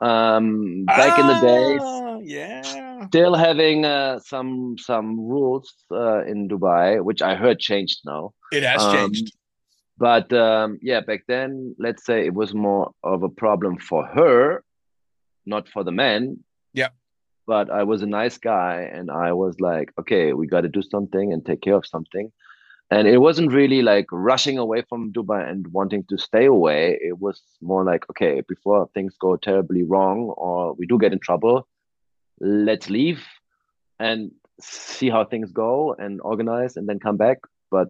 [0.00, 3.06] Um, back in the days, Ah, yeah.
[3.08, 8.32] still having uh, some some rules uh, in Dubai, which I heard changed now.
[8.52, 9.32] It has Um, changed.
[9.98, 14.62] But um, yeah, back then, let's say it was more of a problem for her,
[15.46, 16.40] not for the men.
[16.72, 16.88] Yeah.
[17.46, 20.82] But I was a nice guy, and I was like, okay, we got to do
[20.82, 22.32] something and take care of something.
[22.90, 26.98] And it wasn't really like rushing away from Dubai and wanting to stay away.
[27.00, 31.18] It was more like, okay, before things go terribly wrong or we do get in
[31.18, 31.66] trouble,
[32.40, 33.24] let's leave
[33.98, 34.30] and
[34.60, 37.38] see how things go and organize and then come back.
[37.72, 37.88] But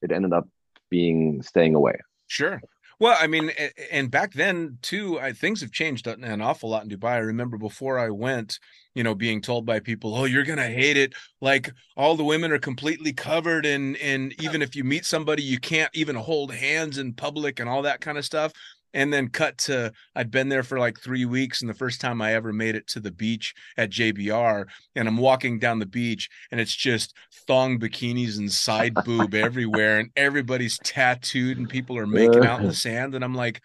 [0.00, 0.48] it ended up
[0.88, 1.98] being staying away.
[2.26, 2.62] Sure.
[3.00, 3.50] Well, I mean,
[3.90, 7.12] and back then too, I, things have changed an awful lot in Dubai.
[7.12, 8.58] I remember before I went,
[8.94, 11.14] you know, being told by people, "Oh, you're gonna hate it.
[11.40, 15.58] Like all the women are completely covered, and and even if you meet somebody, you
[15.58, 18.52] can't even hold hands in public and all that kind of stuff."
[18.92, 22.20] And then cut to I'd been there for like three weeks, and the first time
[22.20, 26.28] I ever made it to the beach at JBR, and I'm walking down the beach,
[26.50, 27.14] and it's just
[27.46, 32.66] thong bikinis and side boob everywhere, and everybody's tattooed, and people are making out in
[32.66, 33.60] the sand, and I'm like,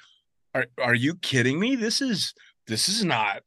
[0.53, 1.75] "Are are you kidding me?
[1.75, 2.33] This is
[2.67, 3.41] this is not."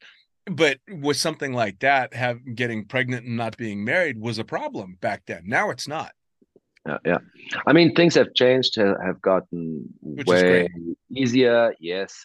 [0.46, 4.96] But with something like that, have getting pregnant and not being married was a problem
[5.00, 5.42] back then.
[5.46, 6.12] Now it's not.
[6.88, 7.18] Yeah, yeah.
[7.66, 10.68] I mean, things have changed, have gotten Which way
[11.14, 11.74] easier.
[11.80, 12.24] Yes.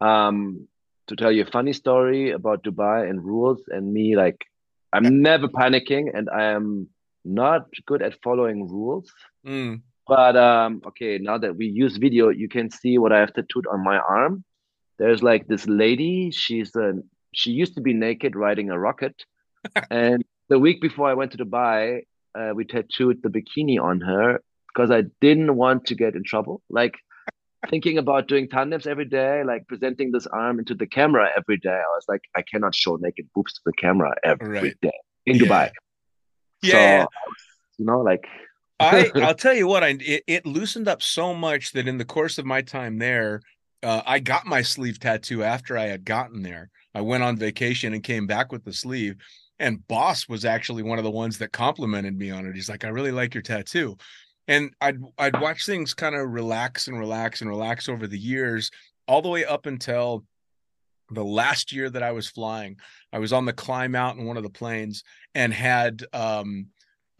[0.00, 0.68] Um,
[1.08, 4.44] to tell you a funny story about Dubai and rules and me, like
[4.92, 6.88] I'm never panicking and I am
[7.24, 9.10] not good at following rules.
[9.46, 13.32] Mm, But um, okay, now that we use video, you can see what I have
[13.32, 14.44] tattooed on my arm.
[14.98, 16.30] There's like this lady.
[16.30, 16.94] She's a
[17.34, 19.24] she used to be naked riding a rocket,
[19.90, 22.02] and the week before I went to Dubai,
[22.38, 24.40] uh, we tattooed the bikini on her
[24.74, 26.62] because I didn't want to get in trouble.
[26.70, 26.94] Like
[27.68, 31.70] thinking about doing tandems every day, like presenting this arm into the camera every day.
[31.70, 34.92] I was like, I cannot show naked boobs to the camera every day Right.
[35.26, 35.42] in Yeah.
[35.42, 35.70] Dubai.
[36.62, 37.04] Yeah.
[37.04, 37.08] So,
[37.78, 38.24] you know, like
[38.80, 42.04] I I'll tell you what, I it, it loosened up so much that in the
[42.04, 43.42] course of my time there,
[43.82, 46.70] uh, I got my sleeve tattoo after I had gotten there.
[46.94, 49.16] I went on vacation and came back with the sleeve.
[49.62, 52.54] And Boss was actually one of the ones that complimented me on it.
[52.54, 53.96] He's like, "I really like your tattoo,"
[54.48, 58.70] and I'd I'd watch things kind of relax and relax and relax over the years,
[59.06, 60.24] all the way up until
[61.10, 62.76] the last year that I was flying.
[63.12, 66.66] I was on the climb out in one of the planes and had um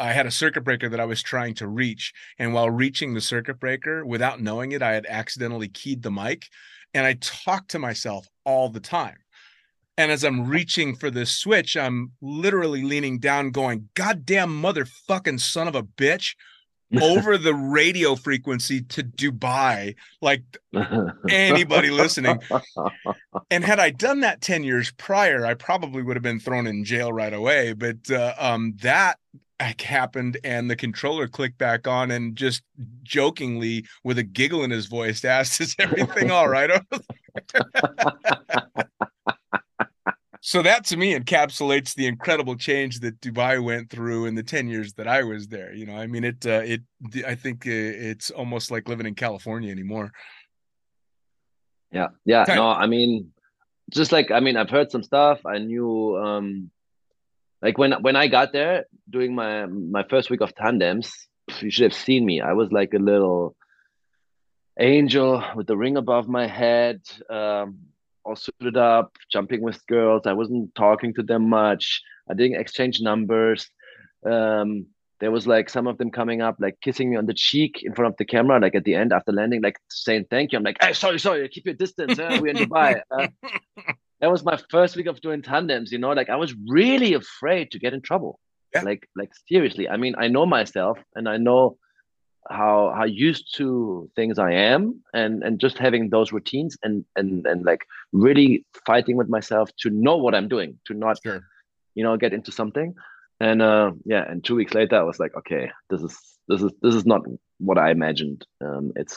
[0.00, 2.12] I had a circuit breaker that I was trying to reach.
[2.38, 6.48] And while reaching the circuit breaker, without knowing it, I had accidentally keyed the mic.
[6.92, 9.18] And I talked to myself all the time.
[9.98, 15.68] And as I'm reaching for this switch, I'm literally leaning down, going, Goddamn motherfucking son
[15.68, 16.35] of a bitch,
[17.00, 19.94] over the radio frequency to Dubai.
[20.20, 20.42] Like
[21.28, 22.38] anybody listening.
[23.50, 26.85] And had I done that 10 years prior, I probably would have been thrown in
[26.85, 27.72] jail right away.
[27.72, 29.18] But uh, um, that
[29.81, 32.62] happened, and the controller clicked back on and just
[33.02, 36.70] jokingly, with a giggle in his voice, asked, Is everything all right?
[40.44, 44.35] over there?" so that to me encapsulates the incredible change that Dubai went through in
[44.35, 45.72] the 10 years that I was there.
[45.72, 46.83] You know, I mean, it, uh, it,
[47.26, 50.12] I think uh, it's almost like living in California anymore.
[51.92, 52.44] Yeah, yeah.
[52.48, 53.33] No, I mean,
[53.90, 55.44] just like I mean, I've heard some stuff.
[55.44, 56.70] I knew, um,
[57.61, 61.12] like when when I got there doing my my first week of tandems,
[61.61, 62.40] you should have seen me.
[62.40, 63.55] I was like a little
[64.78, 67.91] angel with the ring above my head, um,
[68.24, 70.22] all suited up, jumping with girls.
[70.26, 72.00] I wasn't talking to them much.
[72.30, 73.68] I didn't exchange numbers.
[74.24, 74.87] Um,
[75.20, 77.94] there was like some of them coming up, like kissing me on the cheek in
[77.94, 80.58] front of the camera, like at the end after landing, like saying thank you.
[80.58, 82.18] I'm like, hey, sorry, sorry, keep your distance.
[82.18, 83.00] Uh, we're in Dubai.
[83.11, 83.28] Uh,
[84.20, 87.72] that was my first week of doing tandems, you know, like I was really afraid
[87.72, 88.38] to get in trouble.
[88.72, 88.82] Yeah.
[88.82, 89.88] Like, like seriously.
[89.88, 91.76] I mean, I know myself and I know
[92.50, 97.46] how how used to things I am and and just having those routines and and
[97.46, 101.40] and like really fighting with myself to know what I'm doing, to not Sure.
[101.94, 102.94] you know get into something
[103.40, 106.14] and uh yeah and two weeks later i was like okay this is
[106.48, 107.22] this is this is not
[107.59, 109.16] what i imagined um it's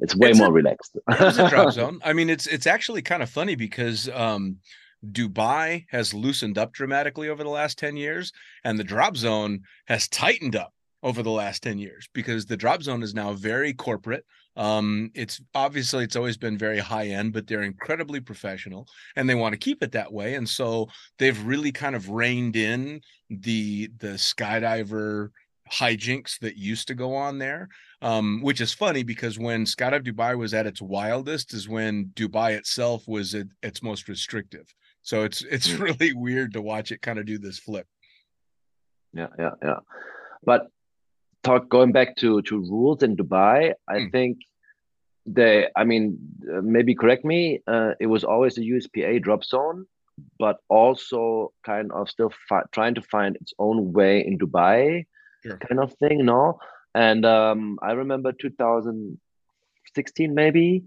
[0.00, 2.00] it's way It's a- more relaxed it was a drop zone.
[2.02, 4.56] I mean, it's it's actually kind of funny because um,
[5.04, 8.32] Dubai has loosened up dramatically over the last ten years,
[8.64, 12.82] and the drop zone has tightened up over the last ten years because the drop
[12.82, 14.24] zone is now very corporate.
[14.56, 18.86] Um, it's obviously it's always been very high end, but they're incredibly professional,
[19.16, 20.34] and they want to keep it that way.
[20.34, 25.30] And so they've really kind of reined in the the skydiver
[25.70, 27.68] hijinks that used to go on there
[28.02, 32.52] um, which is funny because when Skydive Dubai was at its wildest is when Dubai
[32.52, 34.74] itself was at its most restrictive.
[35.02, 37.86] So it's it's really weird to watch it kind of do this flip.
[39.12, 39.80] yeah yeah yeah
[40.44, 40.68] but
[41.42, 44.08] talk going back to to rules in dubai i Hmm.
[44.12, 44.38] think
[45.26, 46.18] they i mean
[46.52, 49.86] uh, maybe correct me uh, it was always a uspa drop zone
[50.38, 55.04] but also kind of still fi- trying to find its own way in dubai
[55.68, 56.58] kind of thing no
[56.94, 60.84] and um i remember 2016 maybe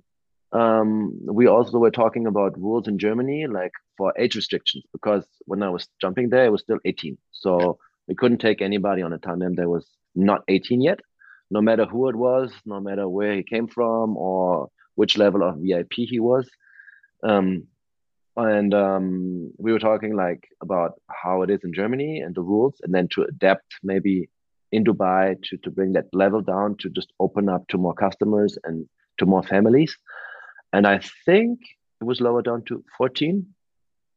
[0.54, 5.64] um we also were talking about rules in germany like for age restrictions because when
[5.64, 9.20] i was jumping there it was still 18 so we couldn't take anybody on a
[9.20, 11.00] tandem that was not 18 yet
[11.54, 15.58] no matter who it was no matter where he came from or which level of
[15.58, 16.50] vip he was.
[17.24, 17.68] Um
[18.36, 22.76] and um we were talking like about how it is in germany and the rules
[22.82, 24.28] and then to adapt maybe
[24.72, 28.58] in dubai to to bring that level down to just open up to more customers
[28.64, 28.88] and
[29.20, 29.96] to more families.
[30.76, 31.60] And i think
[32.02, 33.46] it was lower down to 14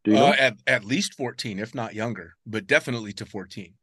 [0.05, 0.27] do you know?
[0.27, 3.75] Uh, at at least 14, if not younger, but definitely to 14.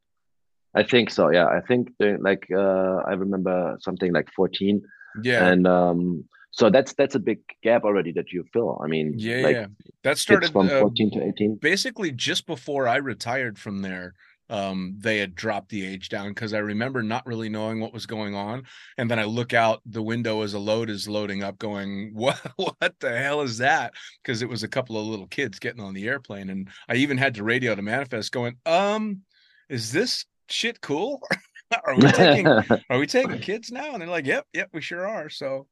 [0.75, 1.29] I think so.
[1.31, 4.81] Yeah, I think they, like uh, I remember something like 14,
[5.23, 5.47] Yeah.
[5.47, 8.79] and um, so that's that's a big gap already that you fill.
[8.83, 9.67] I mean, yeah, like yeah.
[10.03, 11.55] That started from uh, 14 to 18.
[11.55, 14.13] basically just before I retired from there,
[14.49, 18.05] um, they had dropped the age down because I remember not really knowing what was
[18.05, 18.63] going on.
[18.97, 22.39] And then I look out the window as a load is loading up, going, What
[22.57, 23.93] what the hell is that?
[24.21, 26.49] Because it was a couple of little kids getting on the airplane.
[26.49, 29.21] And I even had to radio to manifest going, um,
[29.69, 31.21] is this shit cool?
[31.85, 32.47] are we taking
[32.89, 33.93] are we taking kids now?
[33.93, 35.29] And they're like, Yep, yep, we sure are.
[35.29, 35.67] So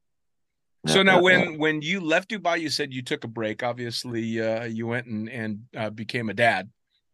[0.88, 3.62] so now when when you left Dubai, you said you took a break.
[3.62, 6.70] Obviously, uh, you went and and uh, became a dad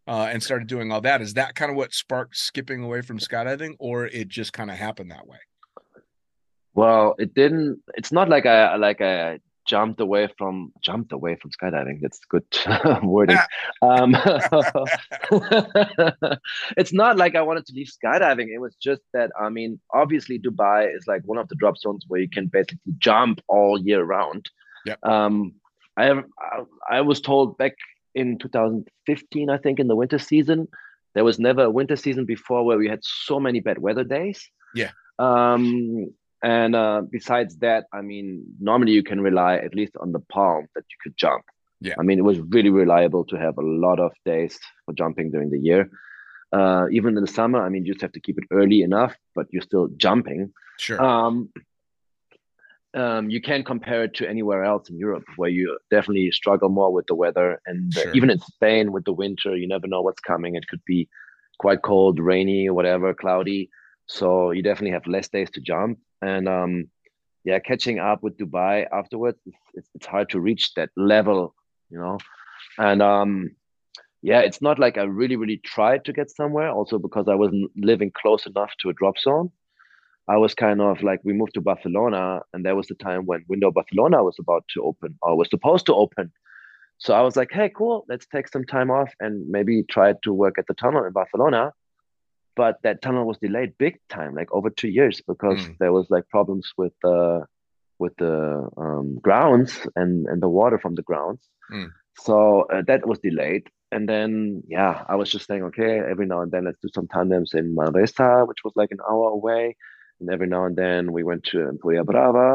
[0.08, 1.22] uh, and started doing all that.
[1.22, 4.78] Is that kind of what sparked skipping away from skydiving, or it just kind of
[4.78, 5.40] happened that way?
[6.74, 7.82] Well, it didn't.
[7.96, 12.00] It's not like I like I jumped away from jumped away from skydiving.
[12.02, 12.46] That's good
[13.04, 13.38] wording.
[13.84, 14.16] Um,
[16.78, 18.48] it's not like I wanted to leave skydiving.
[18.48, 22.06] It was just that I mean, obviously Dubai is like one of the drop zones
[22.08, 24.50] where you can basically jump all year round.
[24.86, 25.06] Yep.
[25.06, 25.54] Um,
[25.96, 27.74] I have I, I was told back
[28.16, 30.68] in 2015, I think, in the winter season,
[31.14, 34.50] there was never a winter season before where we had so many bad weather days.
[34.74, 34.92] Yeah.
[35.20, 36.14] Um,
[36.44, 40.68] and uh, besides that, I mean, normally you can rely at least on the palm
[40.76, 41.44] that you could jump.
[41.82, 41.96] Yeah.
[42.00, 45.50] I mean, it was really reliable to have a lot of days for jumping during
[45.52, 45.90] the year.
[46.52, 49.16] Uh, even in the summer, I mean, you just have to keep it early enough,
[49.36, 50.54] but you're still jumping.
[50.78, 51.02] Sure.
[51.04, 51.50] Um,
[52.94, 56.92] um, you can't compare it to anywhere else in Europe, where you definitely struggle more
[56.92, 58.14] with the weather, and Sure.
[58.14, 60.56] even in Spain with the winter, you never know what's coming.
[60.56, 61.10] It could be
[61.60, 63.70] quite cold, rainy, whatever, cloudy.
[64.08, 66.90] So you definitely have less days to jump, and um,
[67.44, 69.40] yeah, catching up with Dubai afterwards,
[69.74, 71.56] it's, it's, hard to reach that level,
[71.90, 72.18] you know.
[72.78, 73.52] And um,
[74.22, 76.70] yeah, it's not like I really, really tried to get somewhere.
[76.70, 79.52] Also because I wasn't living close enough to a drop zone.
[80.28, 83.46] I was kind of like we moved to Barcelona, and there was the time when
[83.48, 86.34] Windoor Barcelona was about to open or was supposed to open.
[86.98, 90.34] So I was like, hey, cool, let's take some time off and maybe try to
[90.34, 91.72] work at the tunnel in Barcelona.
[92.58, 95.78] But that tunnel was delayed big time, like over two years, because Mm.
[95.80, 97.46] there was like problems with the
[98.04, 98.36] with the
[98.84, 101.42] um, grounds and and the water from the grounds.
[101.72, 101.90] Mm.
[102.28, 102.36] So
[102.74, 103.66] uh, that was delayed.
[103.96, 104.32] And then,
[104.78, 107.76] yeah, I was just saying, okay, every now and then let's do some tandems in
[107.76, 109.64] Manresa, which was like an hour away.
[110.20, 112.50] And every now and then we went to Empuriabrava.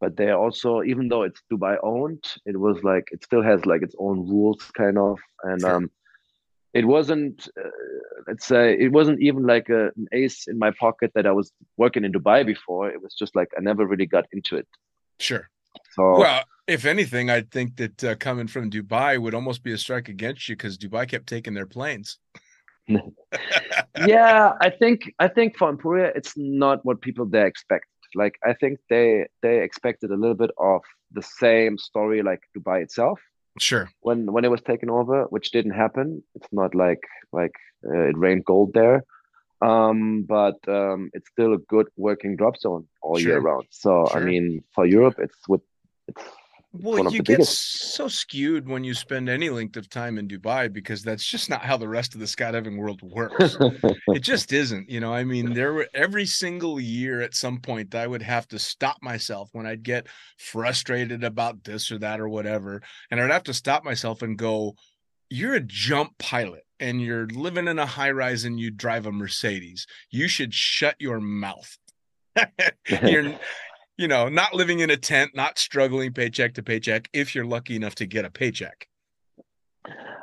[0.00, 3.82] But there also, even though it's Dubai owned, it was like it still has like
[3.82, 5.18] its own rules, kind of.
[5.42, 5.74] And Sure.
[5.76, 5.90] um,
[6.74, 7.70] it wasn't, uh,
[8.26, 11.52] let's say, it wasn't even like a, an ace in my pocket that I was
[11.76, 12.90] working in Dubai before.
[12.90, 14.68] It was just like I never really got into it.
[15.18, 15.48] Sure.
[15.94, 19.78] So Well, if anything, I think that uh, coming from Dubai would almost be a
[19.78, 22.18] strike against you because Dubai kept taking their planes.
[24.06, 27.86] yeah, I think I think for Empuria, it's not what people there expect.
[28.14, 32.82] Like I think they they expected a little bit of the same story like Dubai
[32.82, 33.20] itself
[33.60, 33.90] Sure.
[34.00, 36.22] when when it was taken over, which didn't happen.
[36.34, 37.02] It's not like
[37.32, 37.54] like
[37.86, 39.04] uh, it rained gold there,
[39.60, 43.40] um, but um, it's still a good working drop zone all year Sure.
[43.40, 43.66] round.
[43.70, 45.62] So I mean, for Europe, it's with
[46.06, 46.22] it's
[46.72, 51.02] Well, you get so skewed when you spend any length of time in Dubai because
[51.02, 53.56] that's just not how the rest of the skydiving world works.
[54.08, 55.12] it just isn't, you know.
[55.12, 58.98] I mean, there were every single year at some point I would have to stop
[59.02, 63.54] myself when I'd get frustrated about this or that or whatever, and I'd have to
[63.54, 64.74] stop myself and go,
[65.30, 69.10] "You're a jump pilot." And you're living in a high rise and you drive a
[69.10, 69.84] Mercedes.
[70.10, 71.76] You should shut your mouth.
[73.02, 73.34] you're
[73.98, 77.74] you know, not living in a tent, not struggling paycheck to paycheck if you're lucky
[77.76, 78.86] enough to get a paycheck.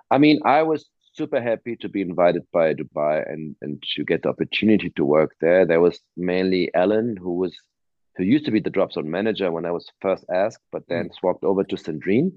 [0.10, 4.24] I mean, I was super happy to be invited by Dubai and and to get
[4.24, 5.66] the opportunity to work there.
[5.66, 7.54] There was mainly Ellen, who was
[8.16, 11.12] who used to be the drop zone manager when I was first asked, but then
[11.12, 12.32] swapped over to Sandrine.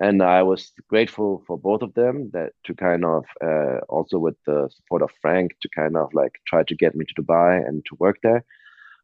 [0.00, 4.36] And I was grateful for both of them that to kind of uh, also with
[4.46, 7.84] the support of Frank to kind of like try to get me to Dubai and
[7.86, 8.44] to work there.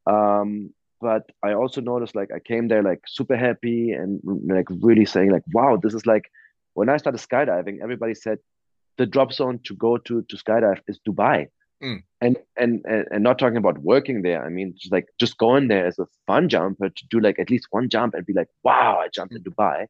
[0.07, 0.70] Um,
[1.05, 4.20] but I also noticed like I came there like super happy and
[4.57, 6.30] like really saying like, wow, this is like
[6.72, 8.38] when I started skydiving, everybody said
[8.96, 11.48] the drop zone to go to to skydive is Dubai.
[11.82, 12.02] Mm.
[12.22, 14.42] And, and and not talking about working there.
[14.46, 17.50] I mean, just like just going there as a fun jumper to do like at
[17.50, 19.88] least one jump and be like, wow, I jumped in Dubai.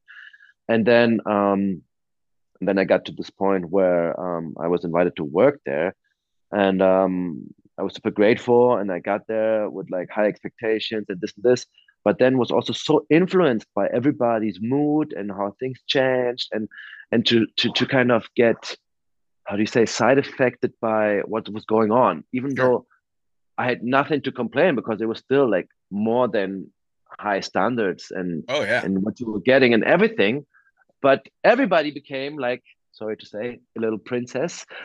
[0.67, 1.63] And then um
[2.59, 5.95] and then I got to this point where um I was invited to work there.
[6.51, 11.21] And um I was super grateful and I got there with like high expectations and
[11.21, 11.67] this and this,
[12.05, 16.69] but then was also so influenced by everybody's mood and how things changed and
[17.13, 18.77] and to to to kind of get
[19.47, 22.65] how do you say side affected by what was going on, even Sure.
[22.67, 22.87] though
[23.59, 26.73] I had nothing to complain because it was still like more than
[27.21, 28.83] high standards and Oh yeah.
[28.85, 30.47] and what you were getting and everything.
[31.03, 32.63] But everybody became like,
[32.93, 34.65] sorry to say, a little princess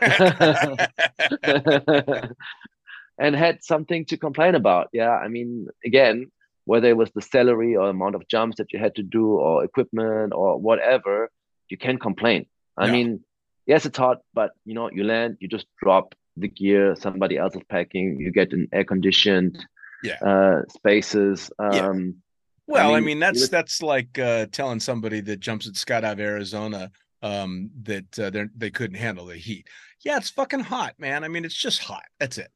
[3.20, 4.88] and had something to complain about.
[4.92, 5.10] Yeah.
[5.24, 6.16] I mean, again,
[6.64, 9.62] whether it was the salary or amount of jumps that you had to do or
[9.64, 11.30] equipment or whatever,
[11.68, 12.46] you can't complain.
[12.76, 12.92] I Yeah.
[12.92, 13.08] mean,
[13.66, 16.06] yes, it's hot, but you know, you land, you just drop
[16.36, 18.06] the gear somebody else is packing.
[18.20, 19.54] You get an air conditioned
[20.02, 20.18] Yeah.
[20.30, 21.50] uh, spaces.
[21.60, 21.88] Yeah.
[21.88, 22.22] Um,
[22.66, 26.20] Well, I mean, mean, that's was- that's like uh, telling somebody that jumps at Skydive
[26.20, 26.90] Arizona
[27.22, 29.64] um, that uh, they they couldn't handle the heat.
[30.06, 31.24] Yeah, it's fucking hot, man.
[31.24, 32.06] I mean, it's just hot.
[32.20, 32.50] That's it.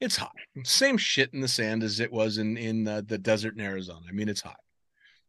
[0.00, 0.34] It's hot.
[0.62, 4.00] Same shit in the sand as it was in in uh, the desert in Arizona.
[4.08, 4.58] I mean, it's hot.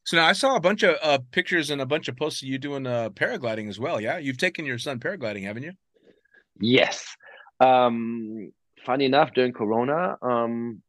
[0.04, 2.48] So now I saw a bunch of uh, pictures and a bunch of posts of
[2.48, 4.00] you doing uh, paragliding as well.
[4.00, 5.74] Yeah, you've taken your son paragliding, haven't you?
[6.60, 7.06] Yes.
[7.60, 8.52] Um,
[8.86, 10.82] funny enough, during Corona, um,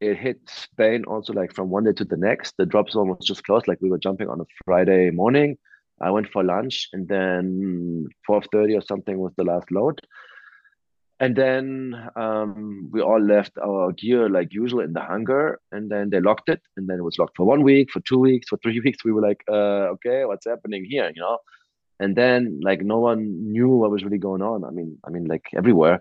[0.00, 2.56] it hit Spain also like from one day to the next.
[2.56, 3.68] The drop zone was just closed.
[3.68, 5.56] Like we were jumping on a Friday morning.
[6.00, 10.00] I went for lunch, and then 4:30 or something was the last load.
[11.22, 16.10] And then um, we all left our gear like usual in the hangar, and then
[16.10, 18.58] they locked it, and then it was locked for one week, for two weeks, for
[18.58, 19.04] three weeks.
[19.04, 21.10] We were like, uh, okay, what's happening here?
[21.14, 21.38] You know?
[22.02, 25.24] and then like no one knew what was really going on i mean i mean
[25.24, 26.00] like everywhere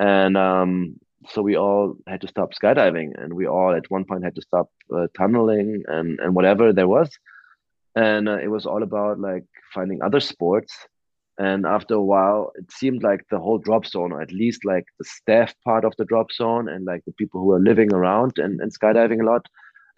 [0.00, 0.94] and um
[1.28, 4.42] so we all had to stop skydiving and we all at one point had to
[4.42, 7.10] stop uh, tunneling and and whatever there was
[7.94, 9.44] and uh, it was all about like
[9.74, 10.74] finding other sports
[11.42, 14.86] and after a while it seemed like the whole drop zone or at least like
[14.98, 18.32] the staff part of the drop zone and like the people who were living around
[18.38, 19.46] and, and skydiving a lot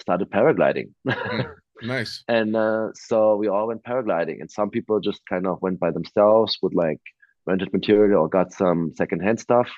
[0.01, 0.89] started paragliding.
[1.83, 2.23] Nice.
[2.29, 5.91] and uh, so we all went paragliding and some people just kind of went by
[5.91, 7.01] themselves with like
[7.47, 9.69] rented material or got some secondhand stuff.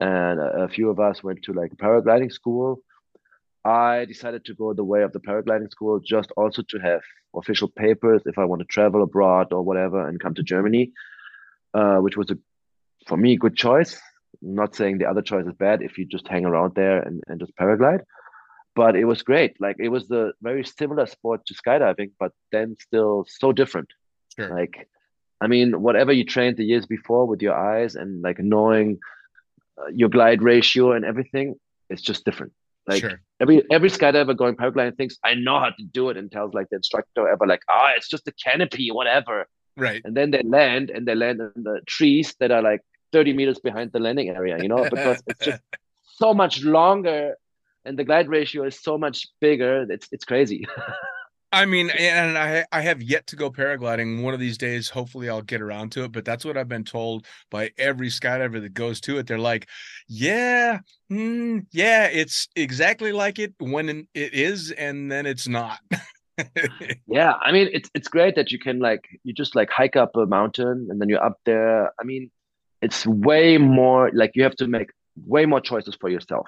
[0.00, 2.80] And a, a few of us went to like a paragliding school
[3.66, 7.00] i decided to go the way of the paragliding school just also to have
[7.34, 10.92] official papers if i want to travel abroad or whatever and come to germany
[11.74, 12.38] uh, which was a
[13.06, 14.00] for me good choice
[14.42, 17.22] I'm not saying the other choice is bad if you just hang around there and,
[17.26, 18.02] and just paraglide
[18.76, 19.58] but it was great.
[19.58, 23.88] Like it was the very similar sport to skydiving, but then still so different.
[24.36, 24.54] Sure.
[24.54, 24.88] Like,
[25.40, 28.98] I mean, whatever you trained the years before with your eyes and like knowing
[29.80, 31.54] uh, your glide ratio and everything,
[31.88, 32.52] it's just different.
[32.86, 33.20] Like sure.
[33.40, 36.68] every every skydiver going paragliding thinks I know how to do it and tells like
[36.70, 39.48] the instructor ever like, ah, it's just a canopy, whatever.
[39.76, 40.00] Right.
[40.04, 42.80] And then they land and they land in the trees that are like
[43.12, 45.62] 30 meters behind the landing area, you know, because it's just
[46.02, 47.34] so much longer
[47.86, 49.86] and the glide ratio is so much bigger.
[49.88, 50.66] It's it's crazy.
[51.56, 54.22] I mean, and I I have yet to go paragliding.
[54.22, 56.12] One of these days, hopefully, I'll get around to it.
[56.12, 59.26] But that's what I've been told by every skydiver that goes to it.
[59.26, 59.66] They're like,
[60.06, 60.80] "Yeah,
[61.10, 65.78] mm, yeah, it's exactly like it when it is, and then it's not."
[67.06, 70.14] yeah, I mean, it's it's great that you can like you just like hike up
[70.14, 71.90] a mountain and then you're up there.
[71.98, 72.30] I mean,
[72.82, 74.90] it's way more like you have to make
[75.26, 76.46] way more choices for yourself.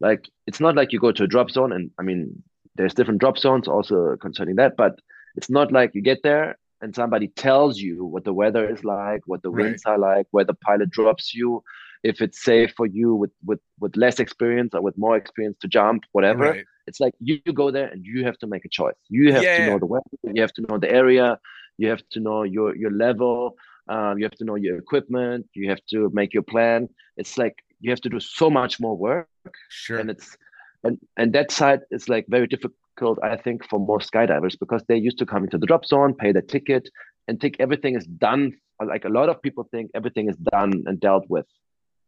[0.00, 2.42] Like it's not like you go to a drop zone, and I mean,
[2.76, 4.92] there's different drop zones also concerning that, but
[5.36, 9.20] it's not like you get there and somebody tells you what the weather is like,
[9.26, 9.64] what the Right.
[9.64, 11.62] winds are like, where the pilot drops you,
[12.02, 15.68] if it's safe for you with with with less experience or with more experience to
[15.68, 16.48] jump, whatever.
[16.50, 16.64] right.
[16.86, 18.94] It's like you, you go there and you have to make a choice.
[19.08, 19.56] You have Yeah.
[19.56, 20.04] to know the weather,
[20.34, 21.38] you have to know the area,
[21.78, 23.56] you have to know your your level,
[23.88, 26.88] um, you have to know your equipment, you have to make your plan.
[27.16, 29.28] It's like you have to do so much more work
[29.68, 29.98] Sure.
[29.98, 30.36] and it's
[30.84, 34.96] and and that side is like very difficult i think for most skydivers because they're
[35.08, 36.88] used to coming to the drop zone pay the ticket
[37.28, 38.52] and think everything is done
[38.84, 41.46] like a lot of people think everything is done and dealt with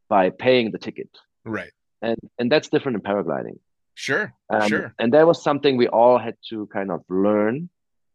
[0.08, 1.08] by paying the ticket
[1.44, 1.70] right.
[2.02, 3.58] and and that's different in paragliding
[3.96, 4.34] Sure.
[4.50, 4.92] um, sure.
[4.98, 7.68] and that was something we all had to kind of learn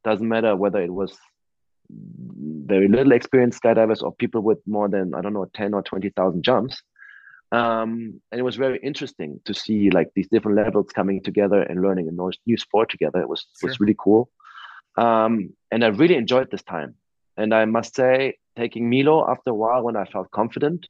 [0.03, 1.17] doesn't matter whether it was
[1.89, 6.43] very little experienced skydivers or people with more than i don't know 10 or 20000
[6.43, 6.81] jumps
[7.51, 11.81] um, and it was very interesting to see like these different levels coming together and
[11.81, 12.11] learning a
[12.45, 13.21] new sport together.
[13.21, 13.69] It was Sure.
[13.69, 14.29] was really cool,
[14.97, 16.95] um, and I really enjoyed this time.
[17.37, 20.85] And I must say, taking Milo after a while, when I felt confident,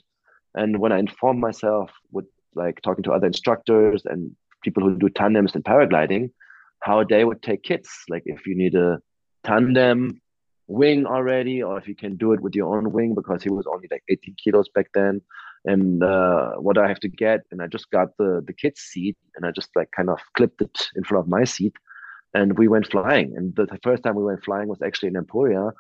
[0.56, 5.10] and when I informed myself with like talking to other instructors and people who do
[5.10, 6.32] tandems and paragliding,
[6.82, 7.90] how they would take kids.
[8.10, 9.00] Like if you need a
[9.46, 10.20] tandem
[10.68, 13.66] wing already, or if you can do it with your own wing, because he was
[13.68, 15.22] only like 18 kilos back then
[15.66, 17.42] and uh, what I have to get.
[17.52, 20.62] And I just got the the kid's seat, and I just like kind of clipped
[20.62, 21.76] it in front of my seat,
[22.34, 23.34] and we went flying.
[23.36, 25.72] And the, the first time we went flying was actually in Empuria,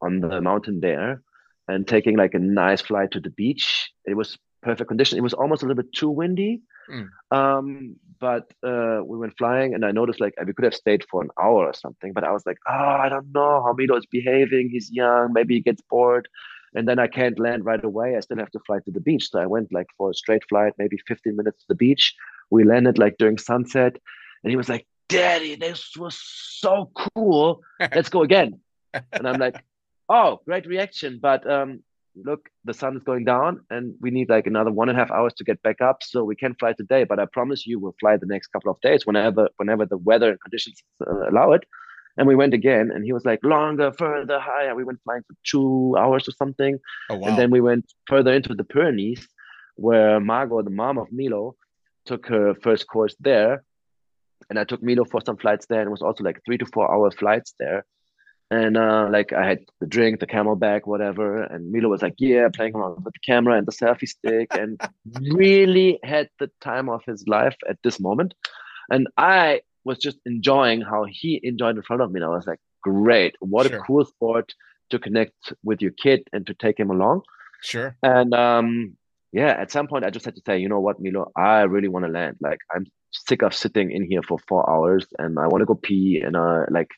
[0.00, 1.22] on the mountain there,
[1.68, 3.90] and taking like a nice flight to the beach.
[4.04, 5.18] It was perfect condition.
[5.18, 6.62] It was almost a little bit too windy.
[6.90, 7.08] Mm.
[7.30, 11.22] Um, but uh, we went flying, and I noticed like we could have stayed for
[11.22, 12.12] an hour or something.
[12.12, 14.70] But I was like, oh, I don't know how Milo is behaving.
[14.70, 15.32] He's young.
[15.32, 16.28] Maybe he gets bored
[16.74, 18.16] and then I can't land right away.
[18.16, 19.30] I still have to fly to the beach.
[19.30, 22.14] So I went like for a straight flight, maybe 15 minutes to the beach.
[22.50, 23.96] We landed like during sunset,
[24.42, 27.62] and he was like, "Daddy, this was so cool.
[27.80, 28.60] Let's go again."
[29.12, 29.56] and I'm like,
[30.08, 31.82] "Oh, great reaction!" But um,
[32.16, 35.10] look, the sun is going down and we need like another one and a half
[35.10, 36.02] hours to get back up.
[36.02, 38.80] So we can fly today, but I promise you we'll fly the next couple of
[38.80, 41.64] days whenever, whenever the weather and conditions uh, allow it.
[42.16, 44.74] And we went again and he was like, longer, further, higher.
[44.74, 46.78] We went flying for two hours or something.
[47.10, 47.28] Oh wow.
[47.28, 49.26] And then we went further into the Pyrenees
[49.76, 51.56] where Margot, the mom of Milo,
[52.06, 53.64] took her first course there.
[54.48, 56.66] And I took Milo for some flights there and it was also like three to
[56.66, 57.84] four hour flights there
[58.50, 61.42] and uh, like I had the drink, the CamelBak, whatever.
[61.42, 64.80] And Milo was like, yeah, playing around with the camera and the selfie stick, and
[65.32, 68.34] really had the time of his life at this moment.
[68.90, 72.18] And I was just enjoying how he enjoyed in front of me.
[72.20, 73.78] And I was like, great, what Sure.
[73.78, 74.54] a cool sport
[74.90, 77.22] to connect with your kid and to take him along.
[77.62, 77.96] Sure.
[78.02, 78.96] And um,
[79.32, 81.88] yeah, at some point I just had to say, you know what, Milo, I really
[81.88, 82.36] want to land.
[82.40, 85.74] Like I'm sick of sitting in here for four hours and I want to go
[85.76, 86.90] pee and uh like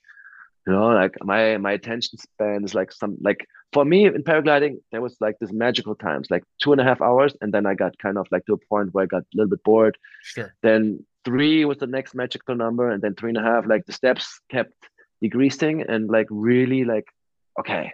[0.66, 4.78] you know, like my my attention span is like some like for me in paragliding,
[4.90, 7.74] there was like this magical times, like two and a half hours, and then I
[7.74, 9.96] got kind of like to a point where I got a little bit bored.
[10.22, 10.52] Sure.
[10.62, 13.92] Then three was the next magical number, and then three and a half, like the
[13.92, 14.72] steps kept
[15.20, 17.06] decreasing and like really like
[17.60, 17.92] okay.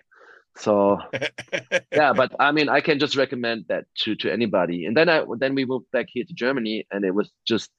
[0.56, 0.98] So
[1.92, 4.84] yeah, but I mean, I can just recommend that to to anybody.
[4.84, 7.70] And then I then we moved back here to Germany, and it was just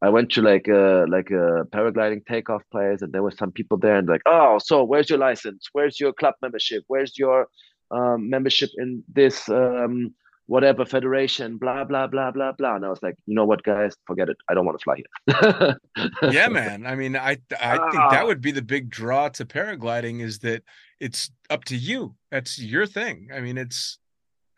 [0.00, 3.78] I went to like a like a paragliding takeoff place, and there were some people
[3.78, 5.68] there, and like, oh, so where's your license?
[5.72, 6.84] Where's your club membership?
[6.86, 7.48] Where's your
[7.90, 10.14] um, membership in this um,
[10.48, 11.56] whatever federation?
[11.58, 12.74] Blah blah blah blah blah.
[12.76, 14.36] And I was like, you know what, guys, forget it.
[14.48, 15.78] I don't want to fly here.
[16.32, 16.84] yeah, man.
[16.86, 18.10] I mean, I I think Ah.
[18.10, 20.64] that would be the big draw to paragliding is that
[20.98, 22.16] it's up to you.
[22.32, 23.28] That's your thing.
[23.32, 23.98] I mean, it's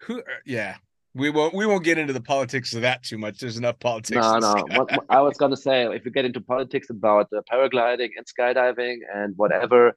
[0.05, 0.23] who.
[0.47, 0.77] Yeah,
[1.15, 3.39] we won't we won't get into the politics of that too much.
[3.39, 4.17] There's enough politics.
[4.21, 4.55] No, no.
[4.77, 8.25] What, what I was gonna say, if you get into politics about uh, paragliding and
[8.27, 9.97] skydiving and whatever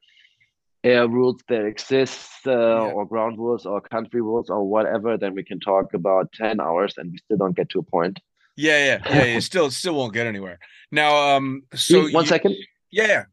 [0.83, 5.43] air rules that exist, uh, or ground rules, or country rules, or whatever, then we
[5.43, 8.19] can talk about ten hours, and we still don't get to a point.
[8.55, 9.25] Yeah, yeah, yeah.
[9.25, 9.39] yeah.
[9.49, 10.59] Still, still won't get anywhere.
[10.91, 12.55] Now, um, so one you- second.
[12.91, 13.07] Yeah.
[13.07, 13.23] yeah.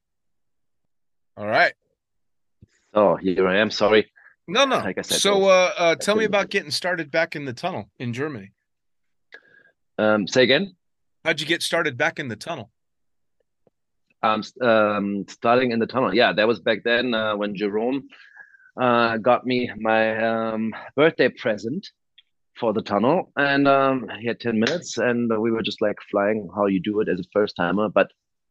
[1.36, 1.74] All right.
[2.94, 3.70] Oh, here I am.
[3.70, 4.10] Sorry.
[4.48, 4.78] No, no.
[4.78, 7.90] Like I said, so, uh, uh, tell me about getting started back in the tunnel
[7.98, 8.52] in Germany.
[9.98, 10.74] Um, say again.
[11.24, 12.70] How'd you get started back in the tunnel?
[14.22, 16.14] Um, um, starting in the tunnel.
[16.14, 18.08] Yeah, that was back then uh, when Jerome
[18.80, 21.88] uh, got me my um, birthday present
[22.58, 26.48] for the tunnel, and um, he had ten minutes, and we were just like flying
[26.54, 28.10] how you do it as a first timer, but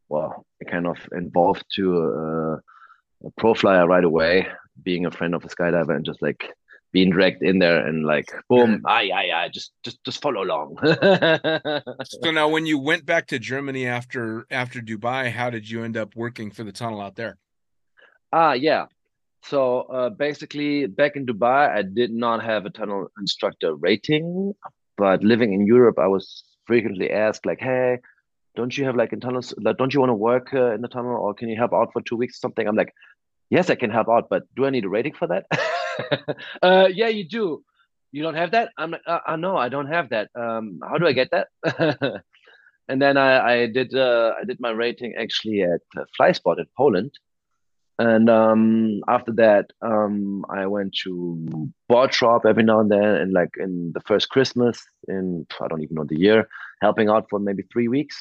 [0.10, 4.48] well, it kind of involved to uh, a pro flyer right away,
[4.84, 6.52] being a friend of a skydiver, and just like
[6.92, 10.78] being dragged in there and like boom, ah, yeah, yeah, just just just follow along.
[12.22, 15.98] So now, when you went back to Germany after after Dubai, how did you end
[15.98, 17.38] up working for the tunnel out there?
[18.32, 18.86] Ah, yeah.
[19.44, 24.54] So uh, basically, back in Dubai, I did not have a tunnel instructor rating,
[24.98, 28.00] but living in Europe, I was frequently asked, like, "Hey,
[28.56, 29.54] don't you have like in tunnels?
[29.58, 31.90] Like, don't you want to work uh, in the tunnel, or can you help out
[31.94, 32.94] for two weeks or something?" I'm like,
[33.50, 35.46] "Yes, I can help out, but do I need a rating for that?"
[36.62, 37.64] uh, yeah, you do.
[38.12, 38.72] You don't have that?
[38.78, 40.30] I'm like, uh, uh, no, I don't have that.
[40.36, 41.48] Um, how do I get that?
[42.88, 46.66] and then I, I did uh, I did my rating actually at uh, FlySpot in
[46.76, 47.12] Poland.
[48.00, 51.70] And um, after that, um, I went to
[52.12, 55.96] shop every now and then, and like in the first Christmas in I don't even
[55.96, 56.48] know the year,
[56.82, 58.18] helping out for maybe three weeks,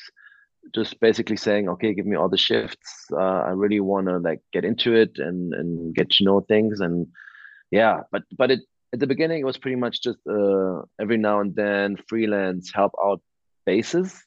[0.74, 3.06] just basically saying, okay, give me all the shifts.
[3.12, 6.80] Uh, I really want to like get into it and and get to know things,
[6.80, 7.06] and
[7.70, 8.60] yeah, but but it
[8.92, 12.92] at the beginning it was pretty much just uh, every now and then freelance help
[13.02, 13.20] out
[13.66, 14.24] basis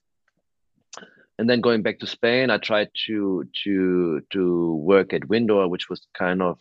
[1.42, 5.89] and then going back to Spain, I tried to to to work at Windoor, which
[5.89, 6.60] was kind of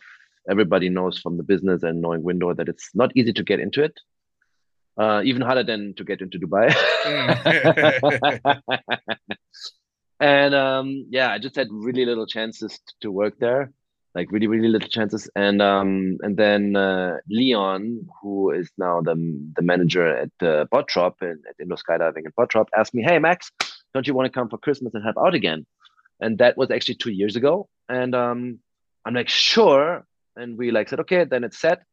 [0.49, 3.83] everybody knows from the business and knowing Windoor that it's not easy to get into
[3.83, 3.93] it.
[4.97, 6.73] Uh, even harder than to get into Dubai.
[10.19, 13.71] and um, yeah, I just had really little chances to work there,
[14.13, 15.29] like really really little chances.
[15.35, 19.15] And um, and then uh, Leon, who is now the
[19.55, 23.51] the manager at the Bottrop and at Indoor Skydiving and Bottrop, asked me, "Hey Max,
[23.93, 25.65] don't you want to come for Christmas and help out again?
[26.19, 27.67] And that was actually two years ago.
[27.89, 28.59] And um,
[29.05, 30.05] I'm like, sure.
[30.35, 31.83] And we like said, okay, then it's set.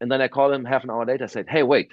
[0.00, 1.24] And then I called him half an hour later.
[1.24, 1.90] I said, hey, wait,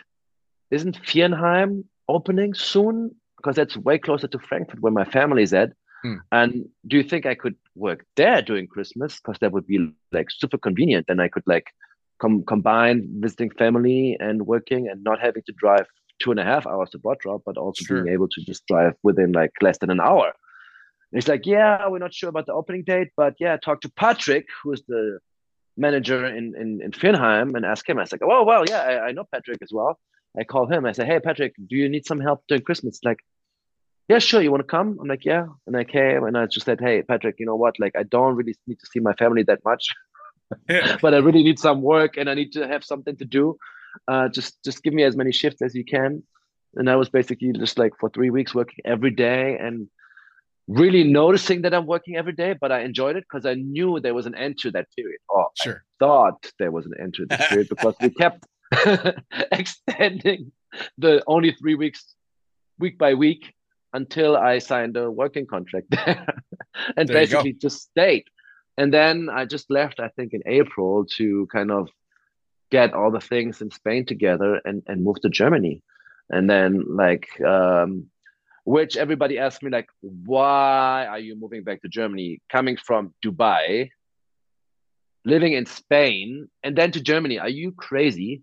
[0.71, 3.15] isn't Viernheim opening soon?
[3.37, 5.73] Because that's way closer to Frankfurt where my family is at.
[6.03, 6.17] Hmm.
[6.31, 9.19] And do you think I could work there during Christmas?
[9.19, 11.07] Because that would be like super convenient.
[11.07, 11.67] Then I could like
[12.19, 15.87] com- combine visiting family and working and not having to drive
[16.19, 18.03] two and a half hours to Bottrop, but also Sure.
[18.03, 20.27] being able to just drive within like less than an hour.
[21.11, 23.89] And It's like, yeah, we're not sure about the opening date, but yeah, talk to
[23.91, 25.19] Patrick, who is the
[25.77, 27.97] manager in, in, in Viernheim and ask him.
[27.97, 29.99] I was like, oh, well, yeah, I, I know Patrick as well.
[30.37, 30.85] I call him.
[30.85, 32.99] I say, hey, Patrick, do you need some help during Christmas?
[33.03, 33.19] Like,
[34.09, 34.41] yeah, sure.
[34.41, 34.97] You want to come?
[35.01, 35.45] I'm like, yeah.
[35.67, 37.79] And I came and I just said, hey, Patrick, you know what?
[37.79, 39.85] Like, I don't really need to see my family that much,
[40.69, 40.97] Yeah.
[41.01, 43.57] but I really need some work and I need to have something to do.
[44.07, 46.23] Uh, just just give me as many shifts as you can.
[46.75, 49.87] And I was basically just like for three weeks working every day and
[50.67, 54.15] really noticing that I'm working every day, but I enjoyed it because I knew there
[54.15, 55.19] was an end to that period.
[55.29, 55.83] Or I Sure.
[55.99, 58.45] thought there was an end to this period because we kept
[59.51, 60.51] extending
[60.97, 62.15] the only three weeks
[62.79, 63.53] week by week
[63.93, 66.25] until I signed a working contract there
[66.97, 68.25] and There basically just stayed.
[68.77, 71.89] And then I just left, I think, in April to kind of
[72.71, 75.83] get all the things in Spain together and, and move to Germany.
[76.29, 78.07] And then, like, um,
[78.65, 82.41] which everybody asked me, like, why are you moving back to Germany?
[82.49, 83.91] Coming from Dubai,
[85.25, 87.37] living in Spain, and then to Germany.
[87.39, 88.41] Are you crazy?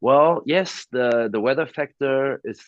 [0.00, 2.60] Well, yes, the the weather factor is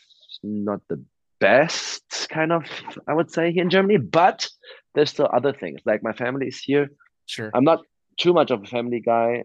[0.42, 1.02] not the
[1.40, 2.64] best kind of,
[3.08, 4.48] I would say, here in Germany, but
[4.94, 5.80] there's still other things.
[5.84, 6.88] Like my family is here.
[7.26, 7.50] Sure.
[7.54, 7.80] I'm not
[8.18, 9.44] too much of a family guy.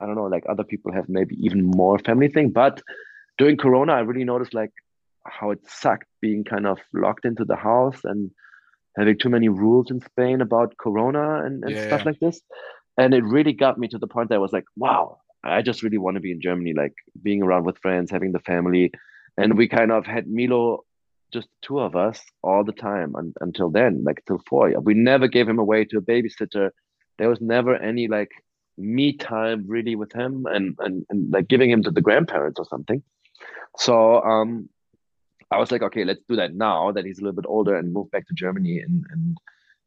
[0.00, 2.82] I don't know, like other people have maybe even more family thing, but
[3.38, 4.70] during Corona, I really noticed like
[5.26, 8.30] how it sucked being kind of locked into the house and
[8.96, 12.10] having too many rules in Spain about Corona and, and Yeah, stuff yeah.
[12.10, 12.40] like this.
[12.98, 15.82] And it really got me to the point that I was like, wow, I just
[15.82, 18.90] really want to be in Germany, like being around with friends, having the family.
[19.36, 20.84] And we kind of had Milo,
[21.32, 24.72] just two of us all the time un- until then, like till four.
[24.80, 26.70] We never gave him away to a babysitter.
[27.18, 28.30] There was never any like
[28.78, 32.66] me time really with him and, and, and like giving him to the grandparents or
[32.66, 33.02] something.
[33.78, 34.68] So um
[35.50, 37.92] I was like, okay, let's do that now that he's a little bit older and
[37.92, 39.38] move back to Germany and, and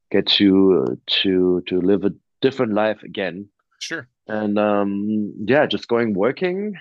[0.09, 3.49] get to to to live a different life again.
[3.79, 4.07] Sure.
[4.27, 6.75] And um yeah, just going working.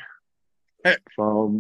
[1.16, 1.50] From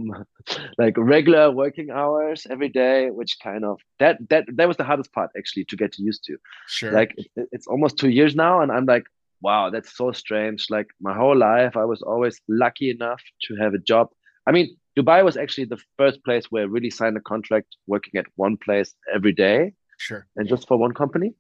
[0.82, 5.12] like regular working hours every day, which kind of that that that was the hardest
[5.12, 6.34] part actually to get used to
[6.76, 6.92] Sure.
[6.98, 9.06] like it, it's almost two years now and i'm like
[9.46, 13.72] wow that's so strange like my whole life i was always lucky enough to have
[13.74, 14.06] a job
[14.48, 14.66] i mean
[14.98, 18.56] dubai was actually the first place where i really signed a contract working at one
[18.64, 19.58] place every day
[20.06, 20.22] sure.
[20.36, 21.30] and just for one company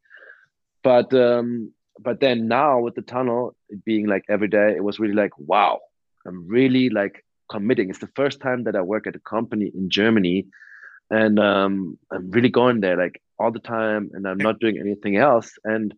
[0.82, 1.72] but um
[2.06, 5.34] but then now with the tunnel it being like every day it was really like
[5.38, 5.74] wow
[6.26, 9.88] i'm really like committing it's the first time that i work at a company in
[9.90, 10.46] germany
[11.10, 15.16] and um i'm really going there like all the time and i'm not doing anything
[15.16, 15.94] else and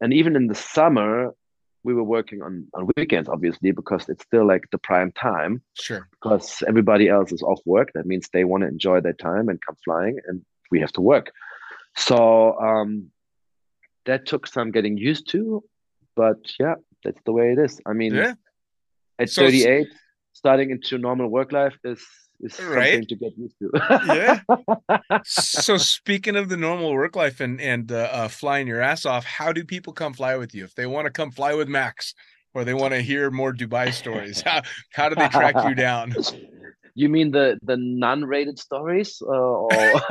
[0.00, 1.34] and even in the summer
[1.82, 6.06] we were working on on weekends obviously because it's still like the prime time Sure.
[6.10, 7.88] because everybody else is off work.
[7.94, 11.00] That means they want to enjoy their time and come flying, and we have to
[11.00, 11.32] work.
[11.96, 13.06] So um,
[14.04, 15.64] that took some getting used to,
[16.16, 17.80] but yeah, that's the way it is.
[17.86, 18.34] I mean, Yeah.
[19.18, 19.88] at So 38,
[20.40, 22.00] starting into normal work life is
[22.46, 23.04] is Right.
[23.04, 23.66] something to get used to.
[24.18, 24.34] Yeah.
[25.24, 29.24] so speaking of the normal work life and and uh, uh, flying your ass off,
[29.38, 32.14] how do people come fly with you if they want to come fly with Max
[32.54, 34.38] or they want to hear more Dubai stories?
[34.48, 34.58] How
[34.98, 36.06] how do they track you down?
[37.02, 39.30] You mean the the non-rated stories, uh,
[39.66, 39.70] or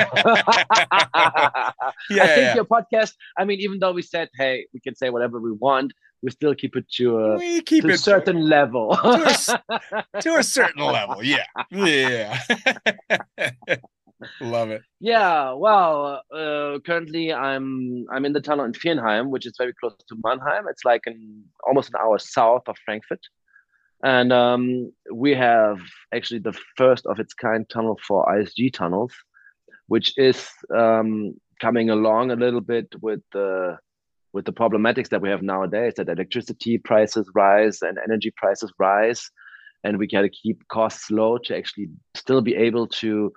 [2.15, 2.55] Yeah, I think yeah.
[2.59, 3.13] your podcast.
[3.38, 5.91] I mean, even though we said, hey, we can say whatever we want,
[6.22, 8.95] we still keep it to a, we keep to a it certain level.
[8.95, 11.24] to a to a certain level.
[11.24, 12.39] Yeah, yeah.
[14.41, 14.82] Love it.
[14.99, 19.95] Yeah, well, uh, currently I'm I'm in the tunnel in Viernheim, which is very close
[20.09, 20.65] to Mannheim.
[20.70, 23.22] It's like an almost an hour south of Frankfurt,
[24.03, 25.80] and um, we have
[26.13, 29.13] actually the first of its kind tunnel for ISG tunnels,
[29.88, 33.78] which is um, coming along a little bit with the
[34.34, 39.30] with the problematics that we have nowadays that electricity prices rise and energy prices rise,
[39.84, 43.34] and we got to keep costs low to actually still be able to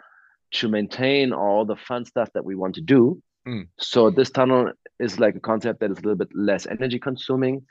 [0.52, 3.22] to maintain all the fun stuff that we want to do.
[3.46, 3.68] Mm.
[3.78, 7.64] So this tunnel is like a concept that is a little bit less energy consuming.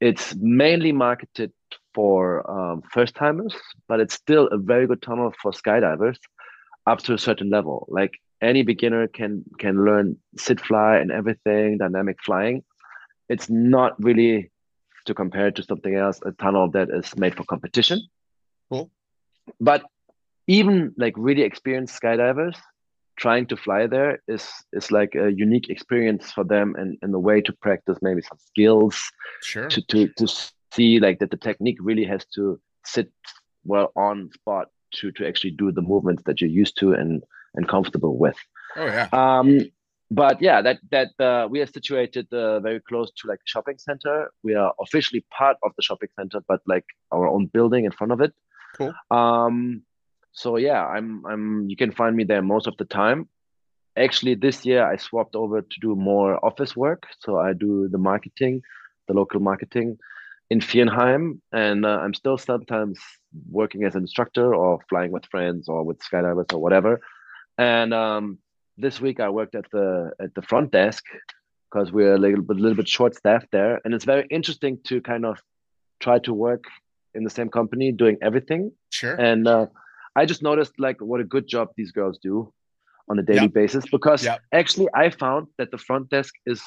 [0.00, 1.52] It's mainly marketed
[1.94, 3.54] for um, first timers,
[3.88, 6.18] but it's still a very good tunnel for skydivers
[6.86, 7.86] up to a certain level.
[7.90, 12.62] Like any beginner can can learn sit fly and everything, dynamic flying.
[13.28, 14.50] It's not really
[15.06, 18.00] to compare to something else, a tunnel that is made for competition.
[18.70, 18.90] Cool.
[19.60, 19.84] But
[20.46, 22.56] even like really experienced skydivers
[23.16, 27.18] trying to fly there is is like a unique experience for them and, and a
[27.18, 29.10] way to practice maybe some skills
[29.42, 29.68] Sure.
[29.68, 30.26] to, to to
[30.72, 33.10] see like that the technique really has to sit
[33.64, 37.22] well on spot to to actually do the movements that you're used to and
[37.54, 38.36] and comfortable with
[38.76, 39.08] Oh yeah.
[39.12, 39.60] um
[40.10, 43.76] but yeah, that that uh, we are situated uh, very close to like a shopping
[43.78, 44.32] center.
[44.42, 48.12] We are officially part of the shopping center, but like our own building in front
[48.12, 48.32] of it.
[48.76, 48.94] Cool.
[49.10, 49.82] Um,
[50.32, 51.68] so yeah, I'm I'm.
[51.68, 53.28] You can find me there most of the time.
[53.96, 57.06] Actually, this year I swapped over to do more office work.
[57.20, 58.62] So I do the marketing,
[59.08, 59.98] the local marketing
[60.48, 62.98] in Viernheim, and uh, I'm still sometimes
[63.50, 67.00] working as an instructor or flying with friends or with skydivers or whatever.
[67.58, 68.38] And um,
[68.76, 71.04] this week I worked at the at the front desk
[71.70, 75.00] because we're a little bit, little bit short staffed there, and it's very interesting to
[75.02, 75.38] kind of
[76.00, 76.64] try to work
[77.14, 78.72] in the same company doing everything.
[78.90, 79.14] Sure.
[79.14, 79.66] And uh,
[80.16, 82.52] I just noticed like what a good job these girls do
[83.10, 83.52] on a daily Yep.
[83.52, 84.40] basis because Yep.
[84.52, 86.62] actually I found that the front desk is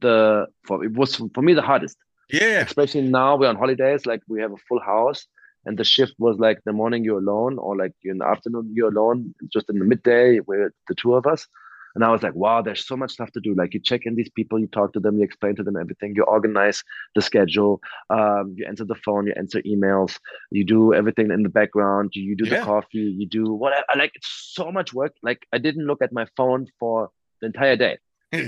[0.00, 1.96] the for it was for me the hardest
[2.28, 2.60] yeah.
[2.70, 5.26] especially now we're on holidays like we have a full house
[5.66, 8.88] and the shift was like the morning you're alone or like in the afternoon you're
[8.96, 11.46] alone just in the midday we're the two of us
[11.94, 14.14] and i was like wow there's so much stuff to do like you check in
[14.14, 16.82] these people you talk to them you explain to them everything you organize
[17.14, 20.18] the schedule um, you answer the phone you answer emails
[20.50, 22.58] you do everything in the background you, you do Yeah.
[22.60, 26.12] the coffee you do whatever like it's so much work like i didn't look at
[26.12, 27.10] my phone for
[27.40, 27.98] the entire day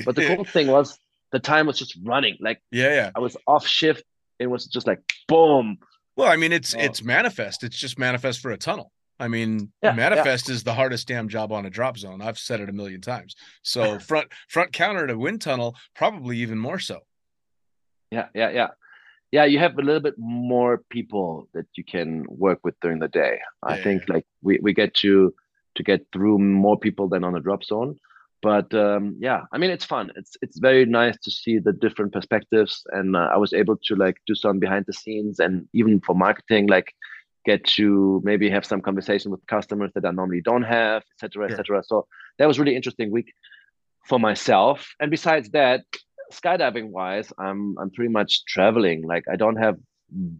[0.04, 0.98] but the cool thing was
[1.32, 3.10] the time was just running like yeah, yeah.
[3.14, 4.02] I was off shift.
[4.38, 5.76] It was just like boom.
[6.18, 6.80] Well, I mean, it's Oh.
[6.80, 7.62] it's manifest.
[7.62, 8.92] It's just manifest for a tunnel.
[9.20, 12.20] I mean, Yeah, manifest is the hardest damn job on a drop zone.
[12.20, 13.36] I've said it a million times.
[13.62, 17.00] So front front counter to wind tunnel, probably even more so.
[18.10, 18.68] Yeah, yeah, yeah.
[19.30, 23.08] Yeah, you have a little bit more people that you can work with during the
[23.08, 23.38] day.
[23.62, 23.82] I Yeah.
[23.84, 25.32] think like we, we get to
[25.76, 27.96] to get through more people than on a drop zone.
[28.40, 30.12] But um, yeah, I mean it's fun.
[30.16, 33.96] It's it's very nice to see the different perspectives, and uh, I was able to
[33.96, 36.94] like do some behind the scenes, and even for marketing, like
[37.44, 41.44] get to maybe have some conversation with customers that I normally don't have, etc cetera,
[41.44, 41.56] et Sure.
[41.56, 41.82] cetera.
[41.84, 42.06] So
[42.38, 43.32] that was really interesting week
[44.06, 44.94] for myself.
[45.00, 45.82] And besides that,
[46.32, 49.02] skydiving wise, I'm I'm pretty much traveling.
[49.02, 49.76] Like I don't have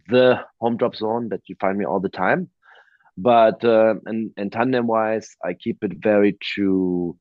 [0.07, 2.49] the home drop zone that you find me all the time,
[3.17, 7.17] but uh, and and tandem wise, I keep it very true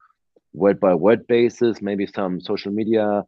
[0.53, 1.83] word by word basis.
[1.83, 3.25] Maybe some social media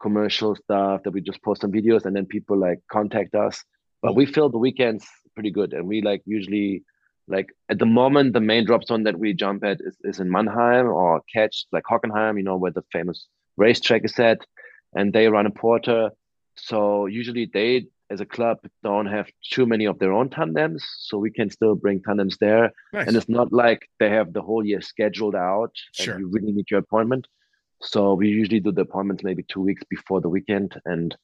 [0.00, 3.64] commercial stuff that we just post some videos and then people like contact us.
[4.00, 6.84] But we fill the weekends pretty good, and we like usually
[7.26, 10.30] like at the moment the main drop zone that we jump at is, is in
[10.30, 14.40] Mannheim or catch like Hockenheim, you know, where the famous racetrack is at,
[14.94, 16.10] and they run a porter.
[16.56, 21.18] So usually they as a club don't have too many of their own tandems, so
[21.18, 22.72] we can still bring tandems there.
[22.92, 23.06] Nice.
[23.06, 26.14] And it's not like they have the whole year scheduled out Sure.
[26.14, 27.26] and you really need your appointment.
[27.82, 31.16] So we usually do the appointments maybe two weeks before the weekend, and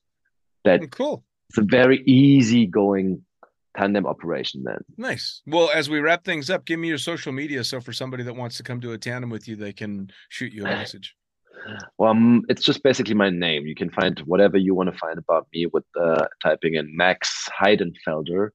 [0.64, 1.24] that Mm, cool.
[1.48, 3.24] it's a very easy going
[3.76, 4.78] tandem operation then.
[4.96, 5.42] Nice.
[5.46, 8.36] Well, as we wrap things up, give me your social media so for somebody that
[8.36, 11.16] wants to come to a tandem with you, they can shoot you a message.
[11.98, 13.66] Well, um, it's just basically my name.
[13.66, 17.48] You can find whatever you want to find about me with uh, typing in Max
[17.60, 18.50] Heidenfelder,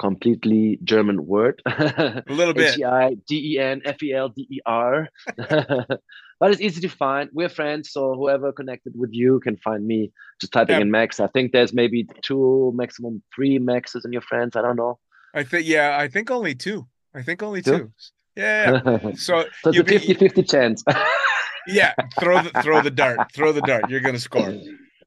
[0.00, 1.60] completely German word.
[1.66, 2.74] A little bit.
[2.74, 5.08] H E I D E N F E L D E R.
[6.40, 7.28] But it's easy to find.
[7.32, 10.82] We're friends, so whoever connected with you can find me just typing Yeah.
[10.82, 11.18] in Max.
[11.18, 14.54] I think there's maybe two, maximum three Maxes in your friends.
[14.54, 15.00] I don't know.
[15.34, 16.86] I think yeah, I think only two.
[17.12, 17.78] I think only Two?
[17.78, 17.92] two.
[18.36, 18.80] Yeah.
[19.16, 20.84] So, so it's a 50 50 chance.
[21.68, 23.18] yeah, throw the throw the dart.
[23.32, 23.88] Throw the dart.
[23.90, 24.52] You're gonna score.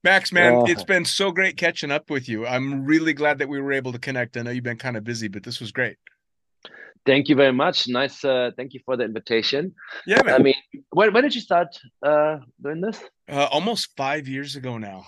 [0.04, 0.64] Max, man, Uh.
[0.72, 2.48] it's been so great catching up with you.
[2.48, 4.36] I'm really glad that we were able to connect.
[4.38, 5.98] I know you've been kind of busy, but this was great.
[7.06, 7.88] thank you very much.
[7.88, 8.24] Nice.
[8.24, 9.74] Uh, thank you for the invitation.
[10.06, 10.36] Yeah, man.
[10.36, 10.54] I mean,
[10.92, 11.70] when, when did you start
[12.06, 12.98] uh, doing this?
[13.30, 15.06] Uh, almost five years ago now.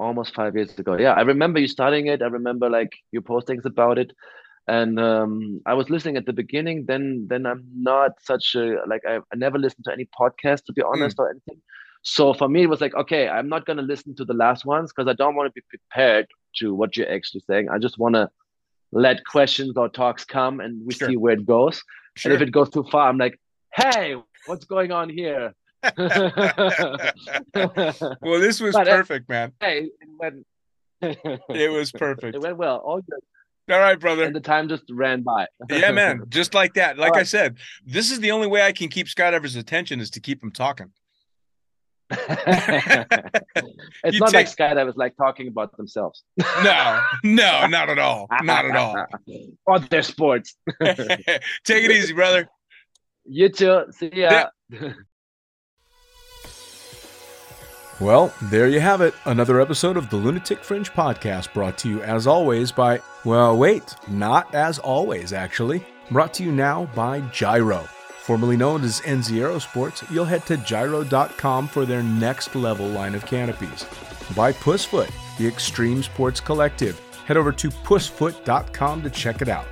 [0.00, 0.96] almost five years ago.
[0.98, 2.20] Yeah, I remember you starting it.
[2.22, 4.10] I remember like your postings about it,
[4.66, 6.86] and um, I was listening at the beginning.
[6.86, 10.72] Then, then I'm not such a like I, I never listened to any podcast to
[10.72, 11.60] be honest or anything.
[12.02, 14.92] So for me, it was like okay, I'm not gonna listen to the last ones
[14.92, 17.68] because I don't want to be prepared to what you're actually saying.
[17.70, 18.30] I just want to
[18.92, 21.08] let questions or talks come and we Sure.
[21.08, 21.82] see where it goes.
[22.16, 22.32] Sure.
[22.32, 23.40] And if it goes too far, I'm like,
[23.74, 24.14] hey,
[24.46, 25.52] what's going on here?
[27.54, 29.52] well, this was But, uh, perfect, man.
[29.60, 30.46] hey, it went,
[31.50, 32.34] It was perfect.
[32.36, 32.76] It went well.
[32.78, 33.20] All good.
[33.70, 34.24] All right, brother.
[34.24, 35.46] And the time just ran by.
[35.70, 36.24] Yeah, man.
[36.28, 36.98] Just like that.
[36.98, 37.26] Like All I right.
[37.26, 37.56] said,
[37.86, 40.90] this is the only way I can keep skydivers' attention is to keep them talking.
[42.10, 42.20] it's
[44.12, 46.22] You not take- like skydivers like talking about themselves
[46.62, 48.26] No, no, not at all.
[48.42, 49.06] Not at all.
[49.66, 50.54] or their sports.
[50.82, 52.46] Take it easy, brother.
[53.24, 53.84] You too.
[53.90, 54.48] See ya.
[58.04, 59.14] Well, there you have it.
[59.24, 63.96] Another episode of the Lunatic Fringe podcast brought to you as always by, well, wait,
[64.08, 65.86] not as always, actually.
[66.10, 67.88] Brought to you now by Jyro.
[68.18, 73.24] Formerly known as NZ Aerosports, you'll head to jyro.com for their next level line of
[73.24, 73.86] canopies.
[74.36, 77.00] By Pussfoot, the Extreme Sports Collective.
[77.24, 79.66] Head over to pussfoot.com to check it out.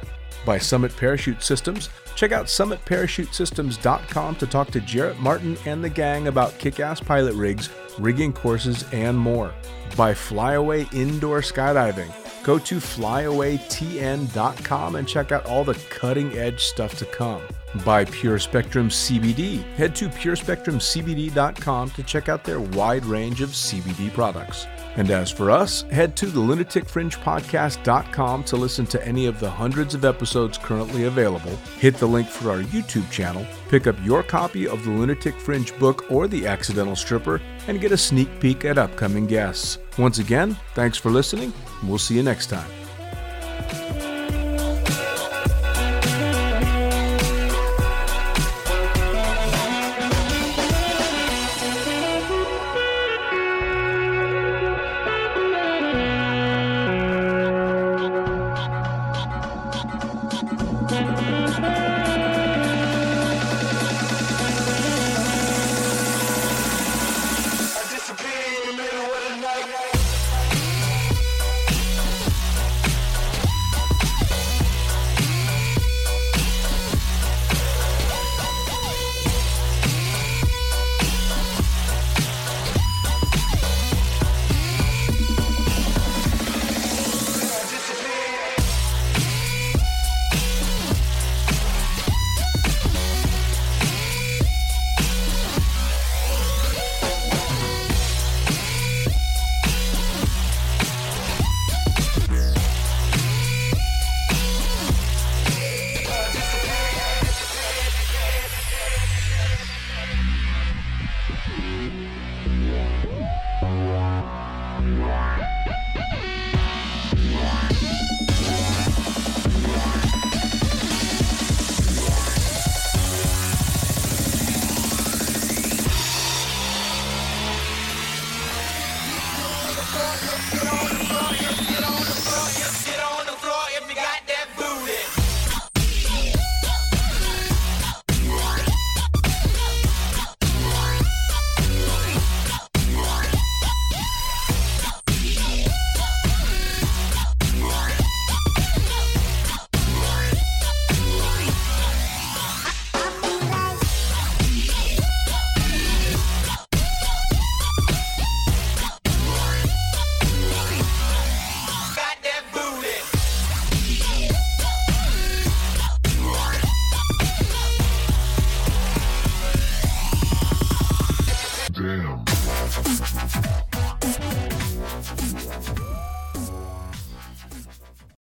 [0.46, 6.28] By Summit Parachute Systems, check out summitparachutesystems.com to talk to Jarrett Martin and the gang
[6.28, 9.52] about kick ass pilot rigs, rigging courses, and more.
[9.96, 16.96] By Flyaway Indoor Skydiving, go to flyawaytn.com and check out all the cutting edge stuff
[16.98, 17.42] to come.
[17.84, 24.12] By Pure Spectrum CBD, head to purespectrumcbd.com to check out their wide range of CBD
[24.12, 24.66] products.
[24.96, 29.94] And as for us, head to the lunaticfringepodcast.com to listen to any of the hundreds
[29.94, 31.56] of episodes currently available.
[31.78, 35.74] Hit the link for our YouTube channel, pick up your copy of the Lunatic Fringe
[35.78, 39.78] book or The Accidental Stripper, and get a sneak peek at upcoming guests.
[39.96, 41.54] Once again, thanks for listening.
[41.84, 42.70] We'll see you next time.